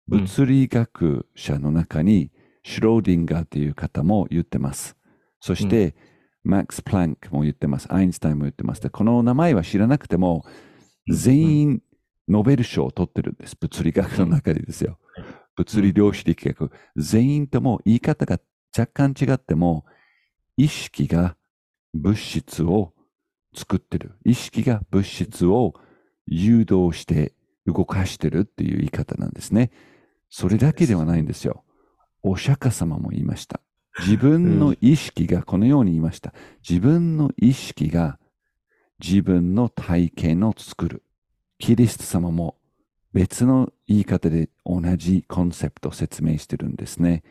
[0.07, 2.31] 物理学者の中に
[2.63, 4.97] シュローディンガーという方も言ってます。
[5.41, 5.95] そして、
[6.43, 7.91] マックス・プランクも言ってます。
[7.91, 8.83] アインシュタインも言ってます。
[8.83, 10.45] でこの名前は知らなくても、
[11.09, 11.83] 全員
[12.29, 13.57] ノーベル賞を取ってるんです。
[13.57, 14.99] 物理学の中でですよ。
[15.57, 16.71] 物理量子力学。
[16.97, 18.41] 全員とも言い方が
[18.77, 19.85] 若干違っても、
[20.57, 21.37] 意識が
[21.93, 22.93] 物質を
[23.55, 24.13] 作ってる。
[24.25, 25.75] 意識が物質を
[26.27, 27.35] 誘導して
[27.67, 29.71] 動かしてるっていう言い方なんですね。
[30.31, 31.65] それだけではないんですよ。
[32.23, 33.61] お釈迦様も言いました。
[34.01, 36.35] 自分の意識がこのように言いました。
[36.69, 38.19] 自分の意識が
[38.99, 41.03] 自分の体験を作る。
[41.59, 42.57] キリスト様も
[43.13, 47.23] 別の言い方で同じコンセプトを説明してるんですね。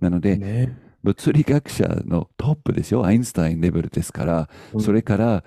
[0.00, 0.76] なので、ね。
[1.02, 3.04] 物理学者のトップですよ。
[3.04, 5.44] アインシュタインレベルですから、うんそれから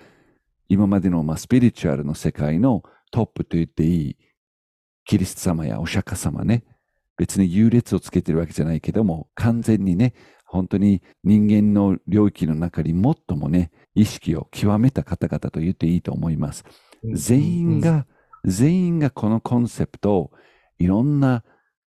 [0.69, 4.17] 今までの、まあ、スピリチュアルの世界のトップと言っていい
[5.03, 6.63] キリスト様やお釈迦様ね。
[7.17, 10.13] 別に優劣をつけてるわけじゃないけども、完全にね、
[10.45, 16.63] 本当に人間の領域の中に最もね、意識を極めた方々と言っていいと思います。
[17.03, 18.07] 全員が、
[18.45, 20.31] 全員がこのコンセプトを
[20.79, 21.43] いろんな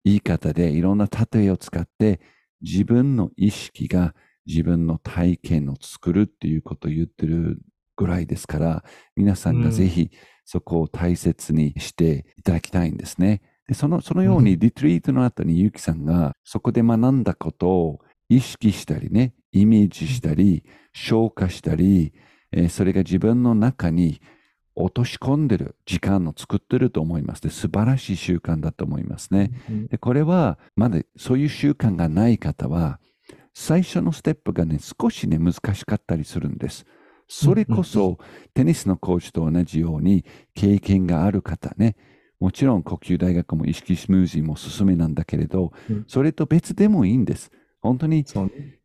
[0.04, 2.20] 言い方で、いろんな例えを使って、
[2.62, 7.60] 自分の意識が自分の体験を作るっていうことを言ってる
[7.96, 8.84] ぐらいですから、
[9.16, 10.12] 皆さんがぜひ
[10.46, 13.42] そこを大切にしていただきたいんですね。
[13.68, 22.14] でそのそのよううにリトリートの後にゆきさんがそこで学んだことを意識したりね、イメージしたり、消化したり、
[22.52, 24.22] えーそれが自分の中に
[24.76, 27.42] 落とし込んでる時間を作ってると思います。
[27.42, 29.52] で素晴らしい習慣だと思いますね。
[29.70, 33.00] うんで、これは、まだそういう習慣がない方は、
[33.54, 36.86] 最初のステップがね、少しね、難しかったりするんです。
[37.28, 38.18] それこそ、
[38.54, 41.96] テニスのコーチと同じように、経験がある方ね、
[42.40, 47.52] もちろん呼吸大学も意識スムージーもおすすめなんだけれどうん、それと別でもいいんです。
[47.82, 48.26] 本当に。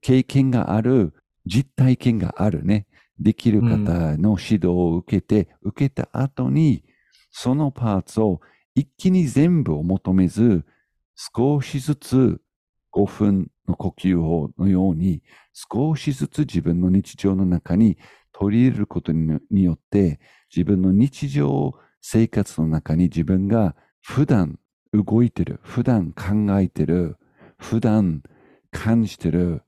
[0.02, 1.14] 経験がある
[1.46, 2.86] 実体験があるね、
[3.18, 6.84] できる方の指導を受けて、受けた後に、
[7.30, 8.40] そのパーツを
[8.74, 10.64] 一気に全部を求めず、
[11.14, 12.40] 少しずつ
[12.92, 17.96] 5分の呼吸法のように、少しずつ自分の日常の中に
[18.32, 20.20] 取り入れることによって、
[20.54, 24.58] 自分の日常生活の中に自分が普段
[24.92, 27.16] 動いてる、普段考えてる、
[27.58, 28.22] 普段
[28.70, 29.62] 感じてる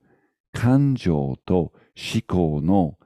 [0.53, 2.98] 感情と思考の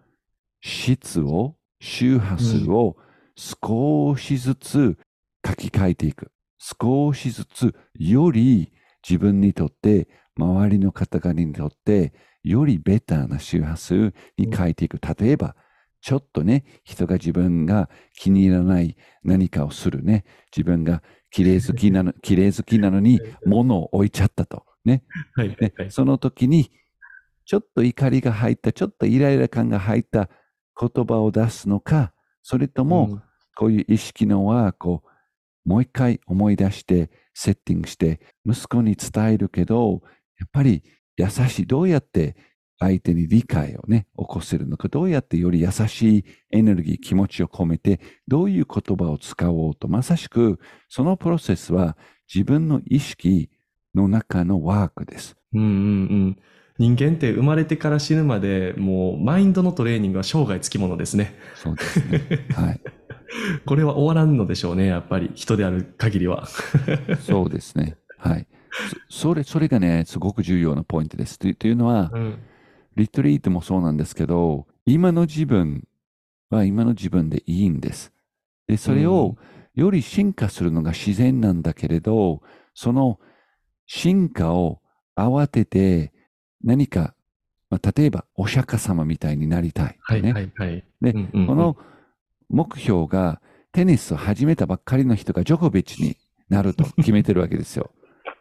[0.63, 2.95] 質を、周波数を
[3.35, 4.97] 少しずつ
[5.45, 6.31] 書き換えていく。
[6.57, 8.71] 少しずつより
[9.07, 14.99] 自分にとって周りの方々にとってよりベターな周波数に変えていく。
[14.99, 15.57] 例えば、
[15.99, 20.23] ちょっとね、人が自分が気に入らない何かをするね。
[20.55, 24.65] 自分が綺麗好きなの、 綺麗好きなのに物を置いちゃったと。
[24.85, 25.03] ね。
[25.33, 26.71] はい、ねその時に、
[27.45, 30.29] ちょっと怒りが入った、ちょっとイライラ感が入った
[30.79, 33.21] 言葉を出すのか、それとも、
[33.55, 35.03] こういう意識のワークを
[35.65, 40.01] もう一回思い出して、セッティングして、息子に伝えるけど、
[40.39, 40.83] やっぱり
[41.17, 42.35] 優しい、どうやって
[42.79, 50.59] 相手に理解をね、起こせるのか、どうやってより優しいエネルギー、気持ちを込めて、どういう言葉を使おうと、まさしく、
[50.89, 51.97] そのプロセスは
[52.33, 53.49] 自分の意識
[53.95, 55.35] の中のワークです。
[55.53, 55.69] うんうんう
[56.31, 56.37] ん。
[56.79, 61.35] 人間って生まれてから死ぬまで、もうマインドのトレーニングは生涯つきものですね。
[61.55, 62.47] そうですね。
[62.55, 62.81] はい。
[63.65, 66.47] これは終わらんのでしょうね、やっぱり人である限りは。
[67.21, 67.97] そうですね。
[68.17, 68.47] はい。
[69.09, 71.37] それ、それがね、すごく重要なポイントです。
[71.37, 72.39] というのは、うん、
[72.95, 75.87] リトリートもそうなんですけど、今の自分
[76.49, 78.11] は今の自分でいいんです。
[78.67, 79.37] で、それを
[79.75, 82.41] より進化するのが自然なんだけれど、
[82.73, 83.19] その
[83.85, 84.81] 進化を
[85.15, 86.12] 慌てて
[86.63, 87.13] 何か、
[87.69, 89.97] まあ、例えばお釈迦様みたいになりたい、ね。
[90.01, 90.83] はいはいはい。
[91.01, 91.77] で、うんうんうん、この
[92.49, 96.17] 目標がテニスを始めたばっかりの人がジョコビッチに
[96.49, 97.91] なると 決めてるわけですよ。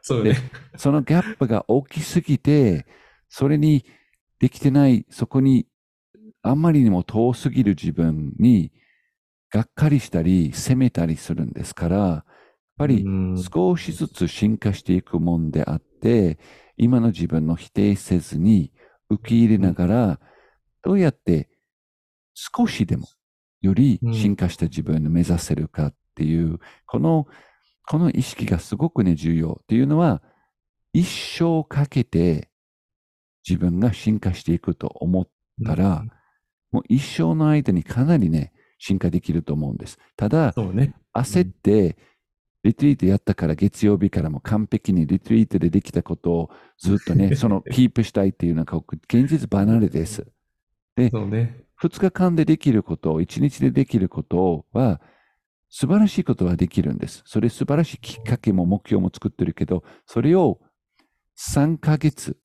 [0.03, 0.37] そうね。
[0.77, 2.87] そのギャップが大きすぎて、
[3.29, 3.85] それに
[4.39, 5.67] できてない、そこに
[6.43, 8.73] あんまりにも遠すぎる自分に
[9.51, 12.25] がっかりしたり責めたりするんですから、やっ
[12.79, 13.07] ぱり
[13.53, 16.39] 少しずつ進化していくもんであって、
[16.77, 18.73] 今の自分の否定せずに
[19.09, 20.21] 受け入れながら、
[20.83, 21.49] どうやって
[22.35, 23.07] 少しでも
[23.61, 27.27] より進化した自分を目指せるかっていう、この、
[27.89, 30.23] この意識がすごくね、重要っていうのは、
[30.93, 32.51] 一生かけて
[33.49, 35.29] 自分が進化していくと思っ
[35.65, 36.05] たら、
[36.71, 39.99] もう一生の間にかなりね、進化できると思うんです。
[40.17, 41.97] ただ、ね、焦って、
[42.65, 50.27] リツイートやったから月曜日からも完璧にリツイートでできたことをずっとね、 そのキープしたいっていうのが現実離れです。
[50.95, 55.01] で、ね、2日間でできること、1日でできることは
[55.71, 57.23] 素晴らしいことはできるんです。
[57.27, 60.61] それ素晴らしいきっかけも目標も作ってるけど、それを
[61.39, 62.37] 3ヶ月、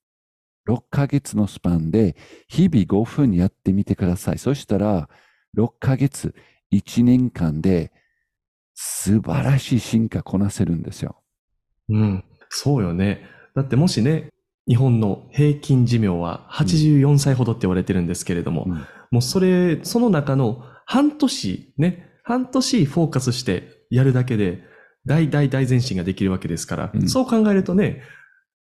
[0.66, 2.16] 6ヶ月のスパンで
[2.48, 4.38] 日々5分やってみてください。
[4.38, 5.08] そしたら
[5.56, 6.34] 6ヶ月、
[6.72, 7.92] 1年間で
[8.80, 11.20] 素晴らしい進化こなせるんですよ。
[11.88, 13.26] うん、そうよね。
[13.56, 14.28] だってもしね、
[14.68, 24.62] 日本の平均寿命は84歳ほどって言われてるんですけれども、うん、もうそれ、その中の半年ね、半年フォーカスしてやるだけで、
[25.06, 28.02] 大大大前進ができるわけですから、うん、そう考えるとね、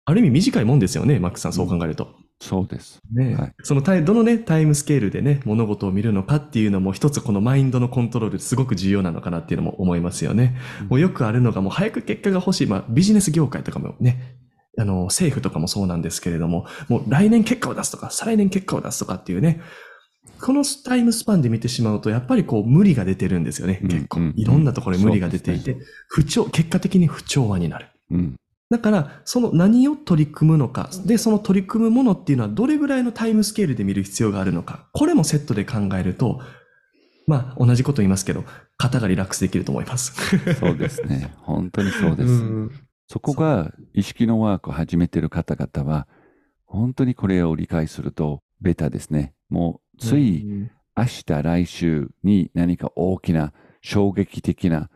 [0.04, 2.16] ある意味短いもんですよね、マックさん、そう考えると。
[2.42, 3.00] そうです。
[3.12, 10.56] ね、はい、そのどのね、タイムスケールでね、物事を見るのかっていうのも一つこのマインドのコントロールすごく重要なのかなっていうのも思いますよね。
[10.80, 14.38] うん、もうよくあるのがもう早く結果が欲しい、まあビジネス業界とかもね、
[14.76, 19.60] あの、政府とかもそうなんですけれども、もう来年結果を出すとか、再来年結果を出すとかっていうね、
[20.40, 24.32] このタイムスパンで見てしまうと、やっぱりこう無理が出てるんですよね、結構。
[24.34, 25.76] いろんなところに無理が出ていて、
[26.08, 27.86] 不調、結果的に不調和になる。
[28.10, 28.34] うん
[28.72, 36.40] だから、その何を取り組むのか、で、その取り組むものっていうのはどれぐらいのタイムスケールで見る必要があるのか、これもセットで考えると、
[37.26, 38.44] まあ、同じこと言いますけど、
[38.78, 40.14] 肩がリラックスできると思います。
[40.54, 41.34] そうですね。
[41.42, 42.42] 本当にそうです。
[43.08, 46.08] そこが意識のワークを始めている方々は、
[46.64, 49.34] 本当にこれを理解するとベタですね。
[49.50, 50.46] もう、つい
[50.96, 53.52] 明日、来週に何か大きな
[53.82, 54.88] 衝撃的な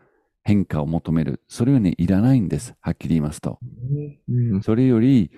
[0.47, 1.41] 変化を求める。
[1.49, 2.73] それはね、いらないんです。
[2.79, 3.59] はっきり言いますと。
[4.61, 5.29] それより、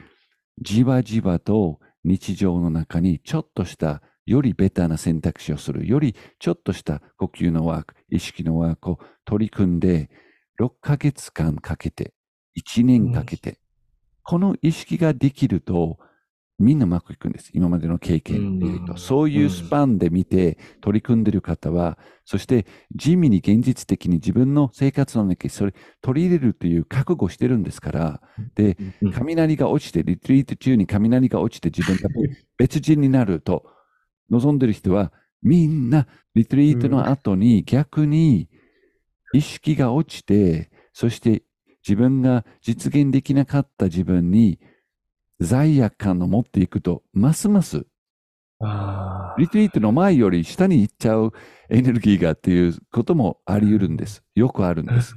[0.61, 5.87] じわじわと日常の中にちょっとしたよりベターな選択肢をする。
[5.87, 10.11] よりちょっとした呼吸のワーク、意識のワークを取り組んで、
[10.61, 12.13] 6ヶ月間かけて、
[12.55, 13.59] 1年かけて、
[14.21, 15.97] この意識ができると、
[16.59, 17.51] みんなうまくいくんです。
[17.53, 18.93] 今までの経験でいうと。
[18.93, 18.97] うん。
[18.99, 28.21] そういうスパンで見て取り組んでる方は、そして地味に現実的に自分の生活の中にそれ取り入れるという覚悟してるんですから、
[28.55, 29.11] で、うん。
[29.13, 32.09] 雷が落ちて、リトリート中に雷が落ちて自分が
[32.57, 33.65] 別人になると
[34.29, 38.49] 望んでる人は、みんなリトリートの後に逆に
[39.33, 41.43] 意識が落ちて、そして
[41.87, 44.59] 自分が実現できなかった自分に
[45.39, 47.85] 罪悪感を持っていくと、ますます
[49.37, 51.31] リトリートの前より下に行っちゃう
[51.69, 54.21] エネルギーがっていうこともあり得るんです。
[54.35, 55.15] よくあるんです。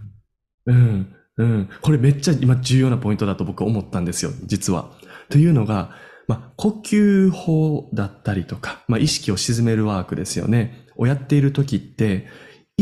[0.67, 1.69] うん、うん。
[1.81, 4.93] これめっちゃ今重要なポイントだと僕思ったんですよ、実は。
[5.29, 5.91] というのが、
[6.29, 10.87] まあ、呼吸法だったりとか、まあ、意識を沈めるワークですよね。
[10.97, 12.29] をやっている時って、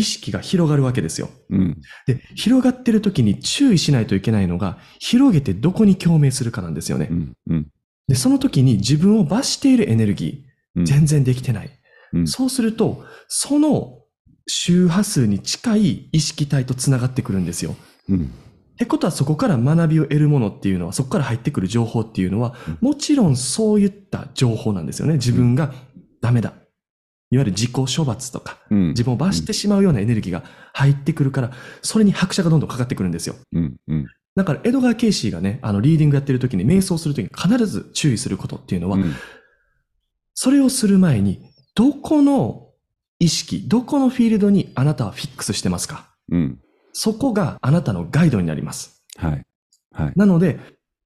[0.01, 1.29] 意識が広がるわけですよ。
[1.51, 1.77] うん。
[2.07, 7.15] で、広がってる時に注意しないといけないのが、広げてどこに共鳴するかなんですよねう。
[7.15, 7.33] ん。
[7.49, 7.67] うん。
[8.09, 10.47] で、その時に自分を罰しているエネルギ
[10.77, 11.71] うんー、全然できてない。
[12.13, 13.99] うんそうすると、その
[14.49, 17.77] 周波数に近い意識体とつながってくるんですよ。
[18.09, 18.23] うん。
[18.25, 25.15] ってことはそこから学びを得るものっていうのは、そこから入ってくる情報っていうのはうん、もちろんそういった情報なんですよね。
[25.15, 25.73] 自分が
[26.23, 26.55] ダメだ。
[27.31, 28.89] いわゆる自己処罰とか、うん。
[28.89, 31.53] 自分を罰してしまうようなエネルギーが入ってくるから、
[31.83, 33.37] それに拍車がどんどんかかってくるんですよ。
[33.53, 33.77] うん。
[33.89, 34.07] うん。
[34.35, 39.15] だから、エドガー・ケイシーがね、あの、リーディングやってる時に、瞑想する時に必ず注意することっていうのは、うん
[40.33, 42.69] それをする前に、どこの
[43.19, 46.09] 意識、どこのフィールドにあなたはフィックスしてますか？
[46.31, 46.59] うん。
[46.95, 49.05] そこがあなたのガイドになります。
[49.17, 49.47] はい。
[49.93, 50.13] はい。
[50.17, 50.59] なので、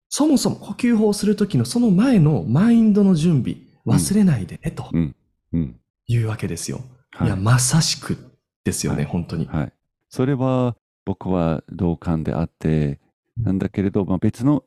[0.09, 3.57] そもそも呼吸法をするときのその前のマインドの準備、
[3.87, 5.17] 忘れないでね、とうん。
[5.53, 5.81] うん。
[6.07, 6.79] いうわけですよ。
[7.13, 8.19] はいいや、まさしく
[8.65, 9.47] ですよね、はい本当に。
[9.47, 9.73] はい。
[10.09, 13.01] それは僕は同感であって、
[13.37, 14.65] なんだけれど、まあ、別の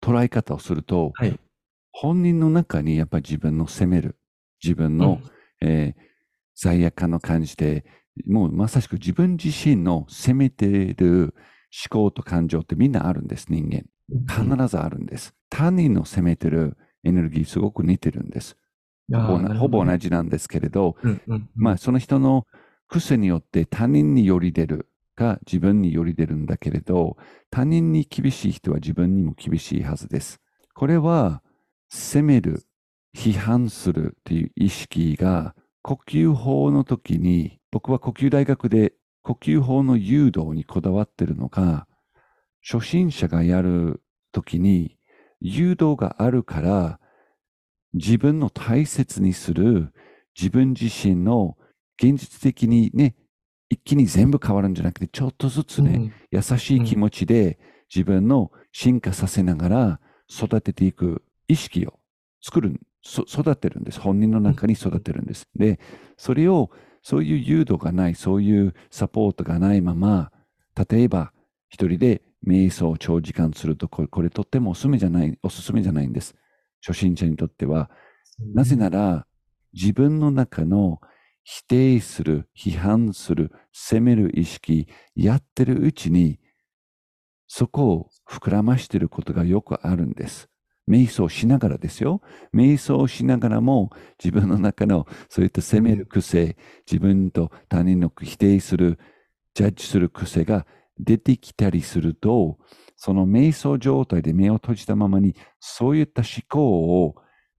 [0.00, 1.38] 捉え方をすると、はい。
[1.92, 4.16] 本人の中にやっぱり自分の責める、
[4.62, 5.20] 自分の、
[5.60, 6.10] えー
[6.60, 7.86] 罪悪感の感じで、
[8.26, 11.34] もうまさしく自分自身の責めている
[11.88, 13.86] 思考と感情ってみんなあるんです、人間。
[14.28, 15.34] 必ずあるんです。
[15.48, 18.58] 他人の責めてるエネルギーすごく似てるんです。
[19.18, 20.08] ほぼ同じ。
[20.08, 22.46] じなんですけれど、うんうんうんまあ、その人の
[22.88, 27.16] 癖によって他人により出るか自分により出るんだけれど、
[27.50, 30.40] 他人に厳しい人は自分にも厳しいはずです。
[30.74, 31.42] これは、
[31.90, 32.64] 責める、
[33.16, 41.86] 批判するという意識が、呼吸法の時に、僕は呼吸大学で呼吸法の誘導にこだわってるのが、
[42.62, 44.02] 初心者がやる
[44.32, 44.96] 時に、
[45.40, 46.99] 誘導があるから、
[47.94, 49.92] 自分の大切にする
[50.38, 51.56] 自分自身の
[52.02, 53.14] 現実的にね、
[53.68, 57.58] 一気に全部変わるんじゃなくて、ちょっとずつね、うん優しい気持ちで
[57.94, 61.98] 自分の進化させながら育てていく意識を
[62.40, 64.00] 作る、そ育てるんです。
[64.00, 65.48] 本人の中に育てるんです。
[65.56, 65.80] で、
[66.16, 66.70] それを、
[67.02, 70.30] そういう誘導がない、そういうサポートがないまま、
[70.90, 71.32] 例えば
[71.68, 76.36] 一人で瞑想を長時間すると、これこれとってもおすすめじゃない、おすすめじゃないんです。
[76.86, 77.90] 初心者にとっては。
[78.54, 79.26] なぜなら、
[79.72, 81.00] 自分の中の
[81.44, 86.38] 否定する、批判する、責める意識、やってるうちに、
[87.46, 90.48] そこを膨らましていることがよくあるんです。
[90.88, 92.20] 瞑想しながらですよ。
[92.54, 93.90] 瞑想しながらも
[94.22, 96.56] 自分の中のそういった責める癖、
[96.90, 98.98] 自分と他人の否定する、
[99.54, 100.66] ジャッジする癖が
[100.98, 102.58] 出てきたりすると、
[103.02, 107.14] その瞑想状態で目を閉じたままに、そういった思考を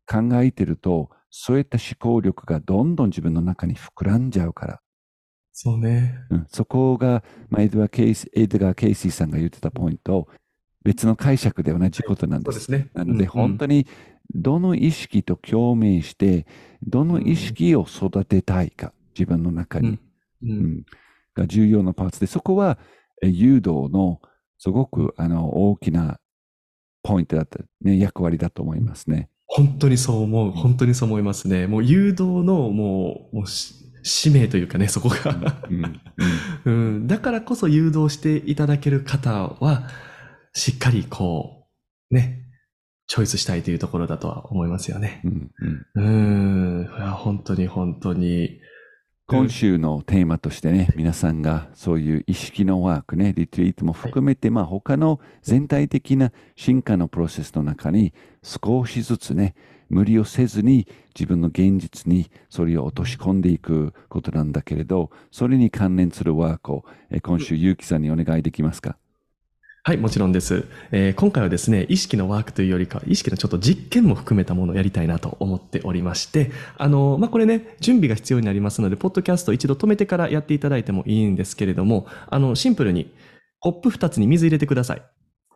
[0.05, 4.81] 考えてると、そういった思考力がどんどん自分の中に膨らんじゃうから。
[5.51, 6.13] そうね。
[6.29, 10.27] うん、そこが、まあ、エドガー・ケイスエドガー・ケイシーさんが言ってたポイント、
[10.83, 12.59] 別の解釈で同じことなんです。
[12.59, 12.91] そうですね。
[12.93, 13.79] なので、本当に。
[13.79, 13.87] に
[14.35, 16.45] どの意識と共鳴して、
[16.83, 19.99] どの意識を育てたいか、自分の中に、うんう
[20.43, 20.85] うんん
[21.33, 22.77] が重要なパーツで、そこは
[23.23, 24.21] え誘導の
[24.61, 26.19] すごくあの大きな
[27.01, 29.27] ポイントだった、ね、役割だと思いますね。
[29.47, 30.51] 本当にそう思う。
[30.51, 31.65] 本当にそう思いますね。
[31.65, 35.63] もう誘導のもう、もうし使命というかね、そこが。
[35.67, 36.01] うんうん
[36.63, 39.89] うん、だからこそ誘導していただける方は、
[40.53, 41.65] しっかりこ
[42.11, 42.45] う、ね、
[43.07, 45.21] チョイスしたいというところだとは思いますよね。
[45.23, 45.51] うん
[45.95, 48.59] うんうん、いや本当に本当に。
[49.31, 58.13] 今週のテーマとしてね、皆さんがそういう意識のワークね、リトリートも含めて、まあ他の全体的な進化のプロセスの中に
[58.43, 59.55] 少しずつね、
[59.87, 68.97] 無理をせずに自分の現実にそれを落とし込んでいくことなんだけれど、それに関連するワークを、え今週、ゆうきさんにお願いできますか？
[69.83, 70.67] はい、もちろんです。
[70.91, 83.11] えー今回はですね、意識のワークというよりか、意識のちょっと実験も含めたものをやりたいなと思っておりまして、あの、まあ、これね、準備が必要になりますので、ポッドキャスト一度止めてからやっていただいてもいいんですけれども、あの、シンプルに、
[83.59, 85.01] コップ2つに水入れてください。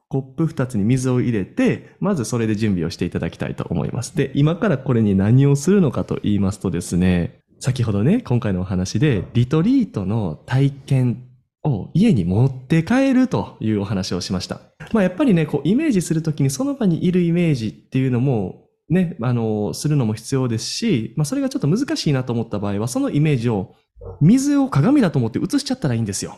[0.10, 4.18] コップ2つに水を入れて、まずそれで準備をしていただきたいと思います。
[4.18, 11.24] で、今からこれに何をするのかと言いますとですね、先ほどね、今回のお話で、リトリートの体験
[11.66, 14.62] を家に持って帰るというお話をしました。
[14.94, 23.74] まあやっぱりね、こうイメージするときにその場にいるイメージっていうのもね、あの、するのも必要ですし、まあそれがちょっと難しいなと思った場合は、そのイメージを
[24.22, 26.38] 水を鏡だと思って映しちゃったらいいんですよ。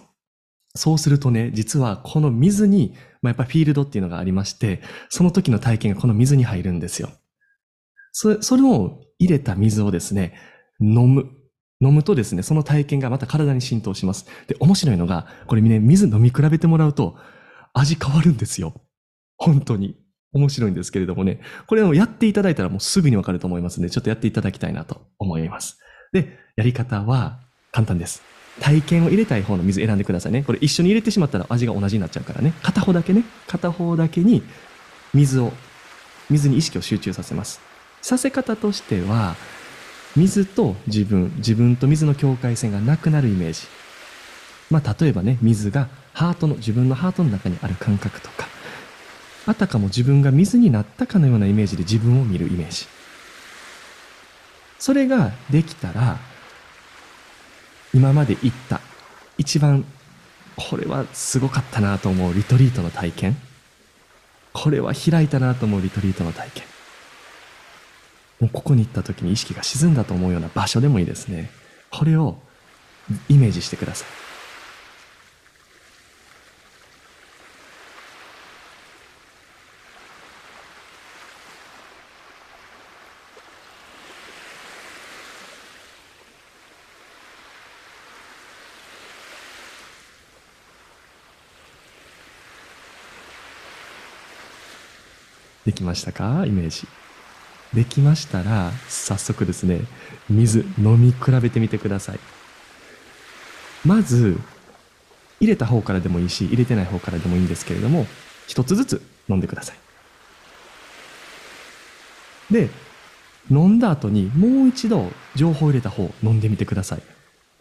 [0.76, 7.10] そうするとね、実はこの水に、まあ、やっぱフィールドっていうのがありまして、その時の体験がこの水に入るんですよ。
[8.12, 10.36] それ、それを入れた水をですね、
[10.80, 11.30] 飲む。
[11.82, 14.26] 飲むとですね、その体験がまた体に浸透します。
[14.48, 17.16] で、面白いのが、これね、水飲み比べてもらうと、
[17.74, 18.74] 味変わるんですよ。
[19.38, 19.96] 本当に。
[20.34, 25.80] 面白いんですけれどもね、これをやっていただいたらもうすぐにわかると思いますので、ちょっとやっていただきたいなと思います。
[26.12, 27.40] で、やり方は
[27.72, 28.22] 簡単です。
[28.60, 30.44] 体験を入れたい方の水選んでくださいね。
[30.44, 32.54] これ一緒に入れてしまったら味が同じになっちゃうからね。
[32.62, 34.44] 片方だけね、片方だけに
[35.14, 35.54] 水を、
[36.30, 37.62] 水に意識を集中させます。
[38.02, 39.36] させ方としては、
[40.16, 43.62] 水と自分、自分と水の境界線がなくなるイメージ。
[44.70, 48.48] まあ、例えばね、水がハートの、自分のハートの中にある感覚とか、
[49.46, 52.88] あたかも自分が水になったかのようなイメージで自分を見るイメージ。
[54.80, 56.18] それができたら、
[57.94, 58.82] 今まで行った、
[59.38, 59.86] 一番、
[60.56, 63.38] これはすごかったなと思うリトリートの体験。
[64.54, 66.77] これは開いたなと思うリトリートの体験。
[68.40, 71.50] もうここに行った時に意識が沈んだと思うような場所でもいいですね。
[71.90, 72.38] これを
[73.30, 74.08] イメージしてください。
[95.66, 96.46] できましたか？
[96.46, 96.88] イメージ。
[97.74, 99.82] できましたら、早速ですね、
[100.30, 102.20] 水飲み比べてみてください。
[103.86, 104.38] まず、
[105.40, 108.08] 入れた方からでもいいし、入れてない方からでもいいんですけれども、
[108.48, 109.78] 一つずつ飲んでください。
[112.54, 112.70] で、
[113.52, 117.02] 飲んだ後にもう一度情報を入れた方飲んでみてください。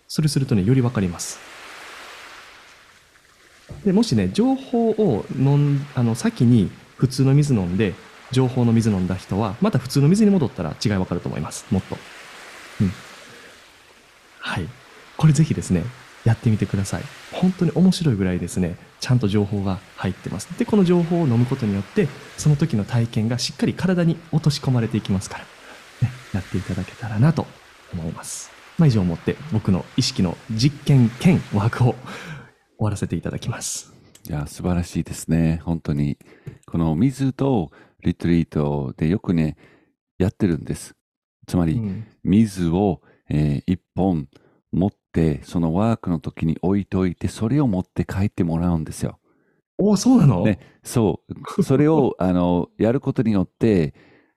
[0.08, 1.38] それするとね、よりわかります。
[3.84, 7.94] で、もしね、情報を飲ん、あの、先に普通の水飲んで、
[8.32, 11.66] 情報の水飲んだ人は、また普通の水に戻ったら違いわかると思います。
[11.70, 11.96] もっと。
[12.80, 12.92] うん。
[14.40, 14.68] はい。
[15.16, 15.84] これぜひですね、
[16.24, 17.02] やってみてください。
[17.32, 20.46] 本当に面白いぐらいですね、ちゃんと情報が入ってます。
[20.58, 25.44] で、この情報を飲むことによって、その時の体験がしっかり体に落とし込まれていきますから、
[26.08, 27.46] ね、やっていただけたらなと
[27.92, 28.50] 思います。
[28.78, 31.96] まあ、以上をもって僕の意識の実験兼ワークを終
[32.80, 33.95] わらせていただきます。
[34.28, 35.60] いや、素晴らしいですね。
[35.64, 36.18] 本当に。
[36.66, 37.70] この水と
[38.02, 39.56] リトリートでよくね、
[40.18, 40.94] やってるんです。
[41.46, 44.28] つまり、うん水を、えー一本
[44.72, 49.18] 持って、そのワークの時に置いておいて、それを持って帰ってもらうんですよ。
[49.78, 51.22] おお、そうなの、ねそ
[51.56, 51.62] う。
[51.62, 53.94] それを、 あの、やることによって、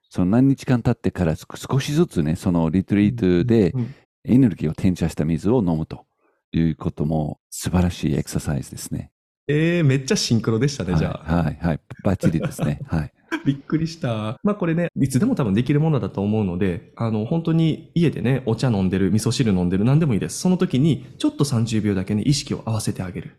[0.10, 6.06] その何日間経ってから少少しずつね、そのリトリートでうんエネルギーを転写した水を飲むと
[6.52, 9.12] いうことも素晴らしいエクササイズですね。
[9.50, 11.34] えー、めっちゃシンクロでしたね、じゃあ。
[11.34, 11.80] はい、はい、はい。
[12.04, 12.82] バッチリですね。
[12.88, 13.12] はい。
[13.46, 14.40] びっくりした。
[14.44, 20.40] まあこれね、いつでも多分できるものだと思うので、あの、本当に家でね、お茶飲んでる、味噌汁飲んでる、何でもいいです。
[20.40, 23.32] その時に、ちょっと30秒だけね、意識を合わせてあげる。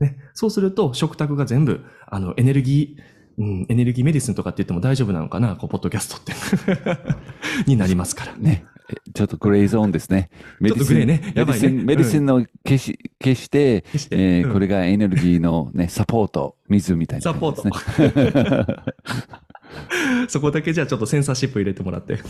[0.00, 0.16] ね。
[0.34, 6.32] そうすると、食卓が全部、あの、エネルギー、うん、エネルギーメディスンとかって言っても大丈夫なのかな、こう、ポッドキャストって。
[7.70, 8.64] になりますからね。
[9.14, 10.30] ちょっとグレーゾーンですね。
[10.60, 11.44] メちょっとグレーねねメ
[11.96, 17.70] ディシンの消し、消して、決してうんえーこれがエネルギーのね、サポート、水みたいなサポーね。
[18.66, 18.94] ト。
[20.28, 22.18] そこだけじゃあちょっとセンサーシップ入れてもらって。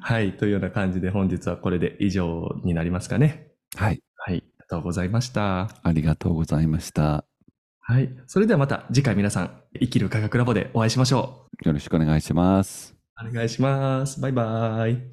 [0.00, 0.32] はい。
[0.36, 3.52] というような感じで本日はこれで以上になりますかね。
[3.76, 4.02] はい。
[4.16, 4.36] はい。
[4.36, 5.70] ありがとうございました。
[5.82, 7.24] ありがとうございました。
[7.80, 8.10] はい。
[8.26, 12.93] それではまた次回皆さん、生きる科学ラボでお会いしましょよろしくお願いします。
[13.20, 14.20] お願いします。
[14.20, 15.10] バイバイ。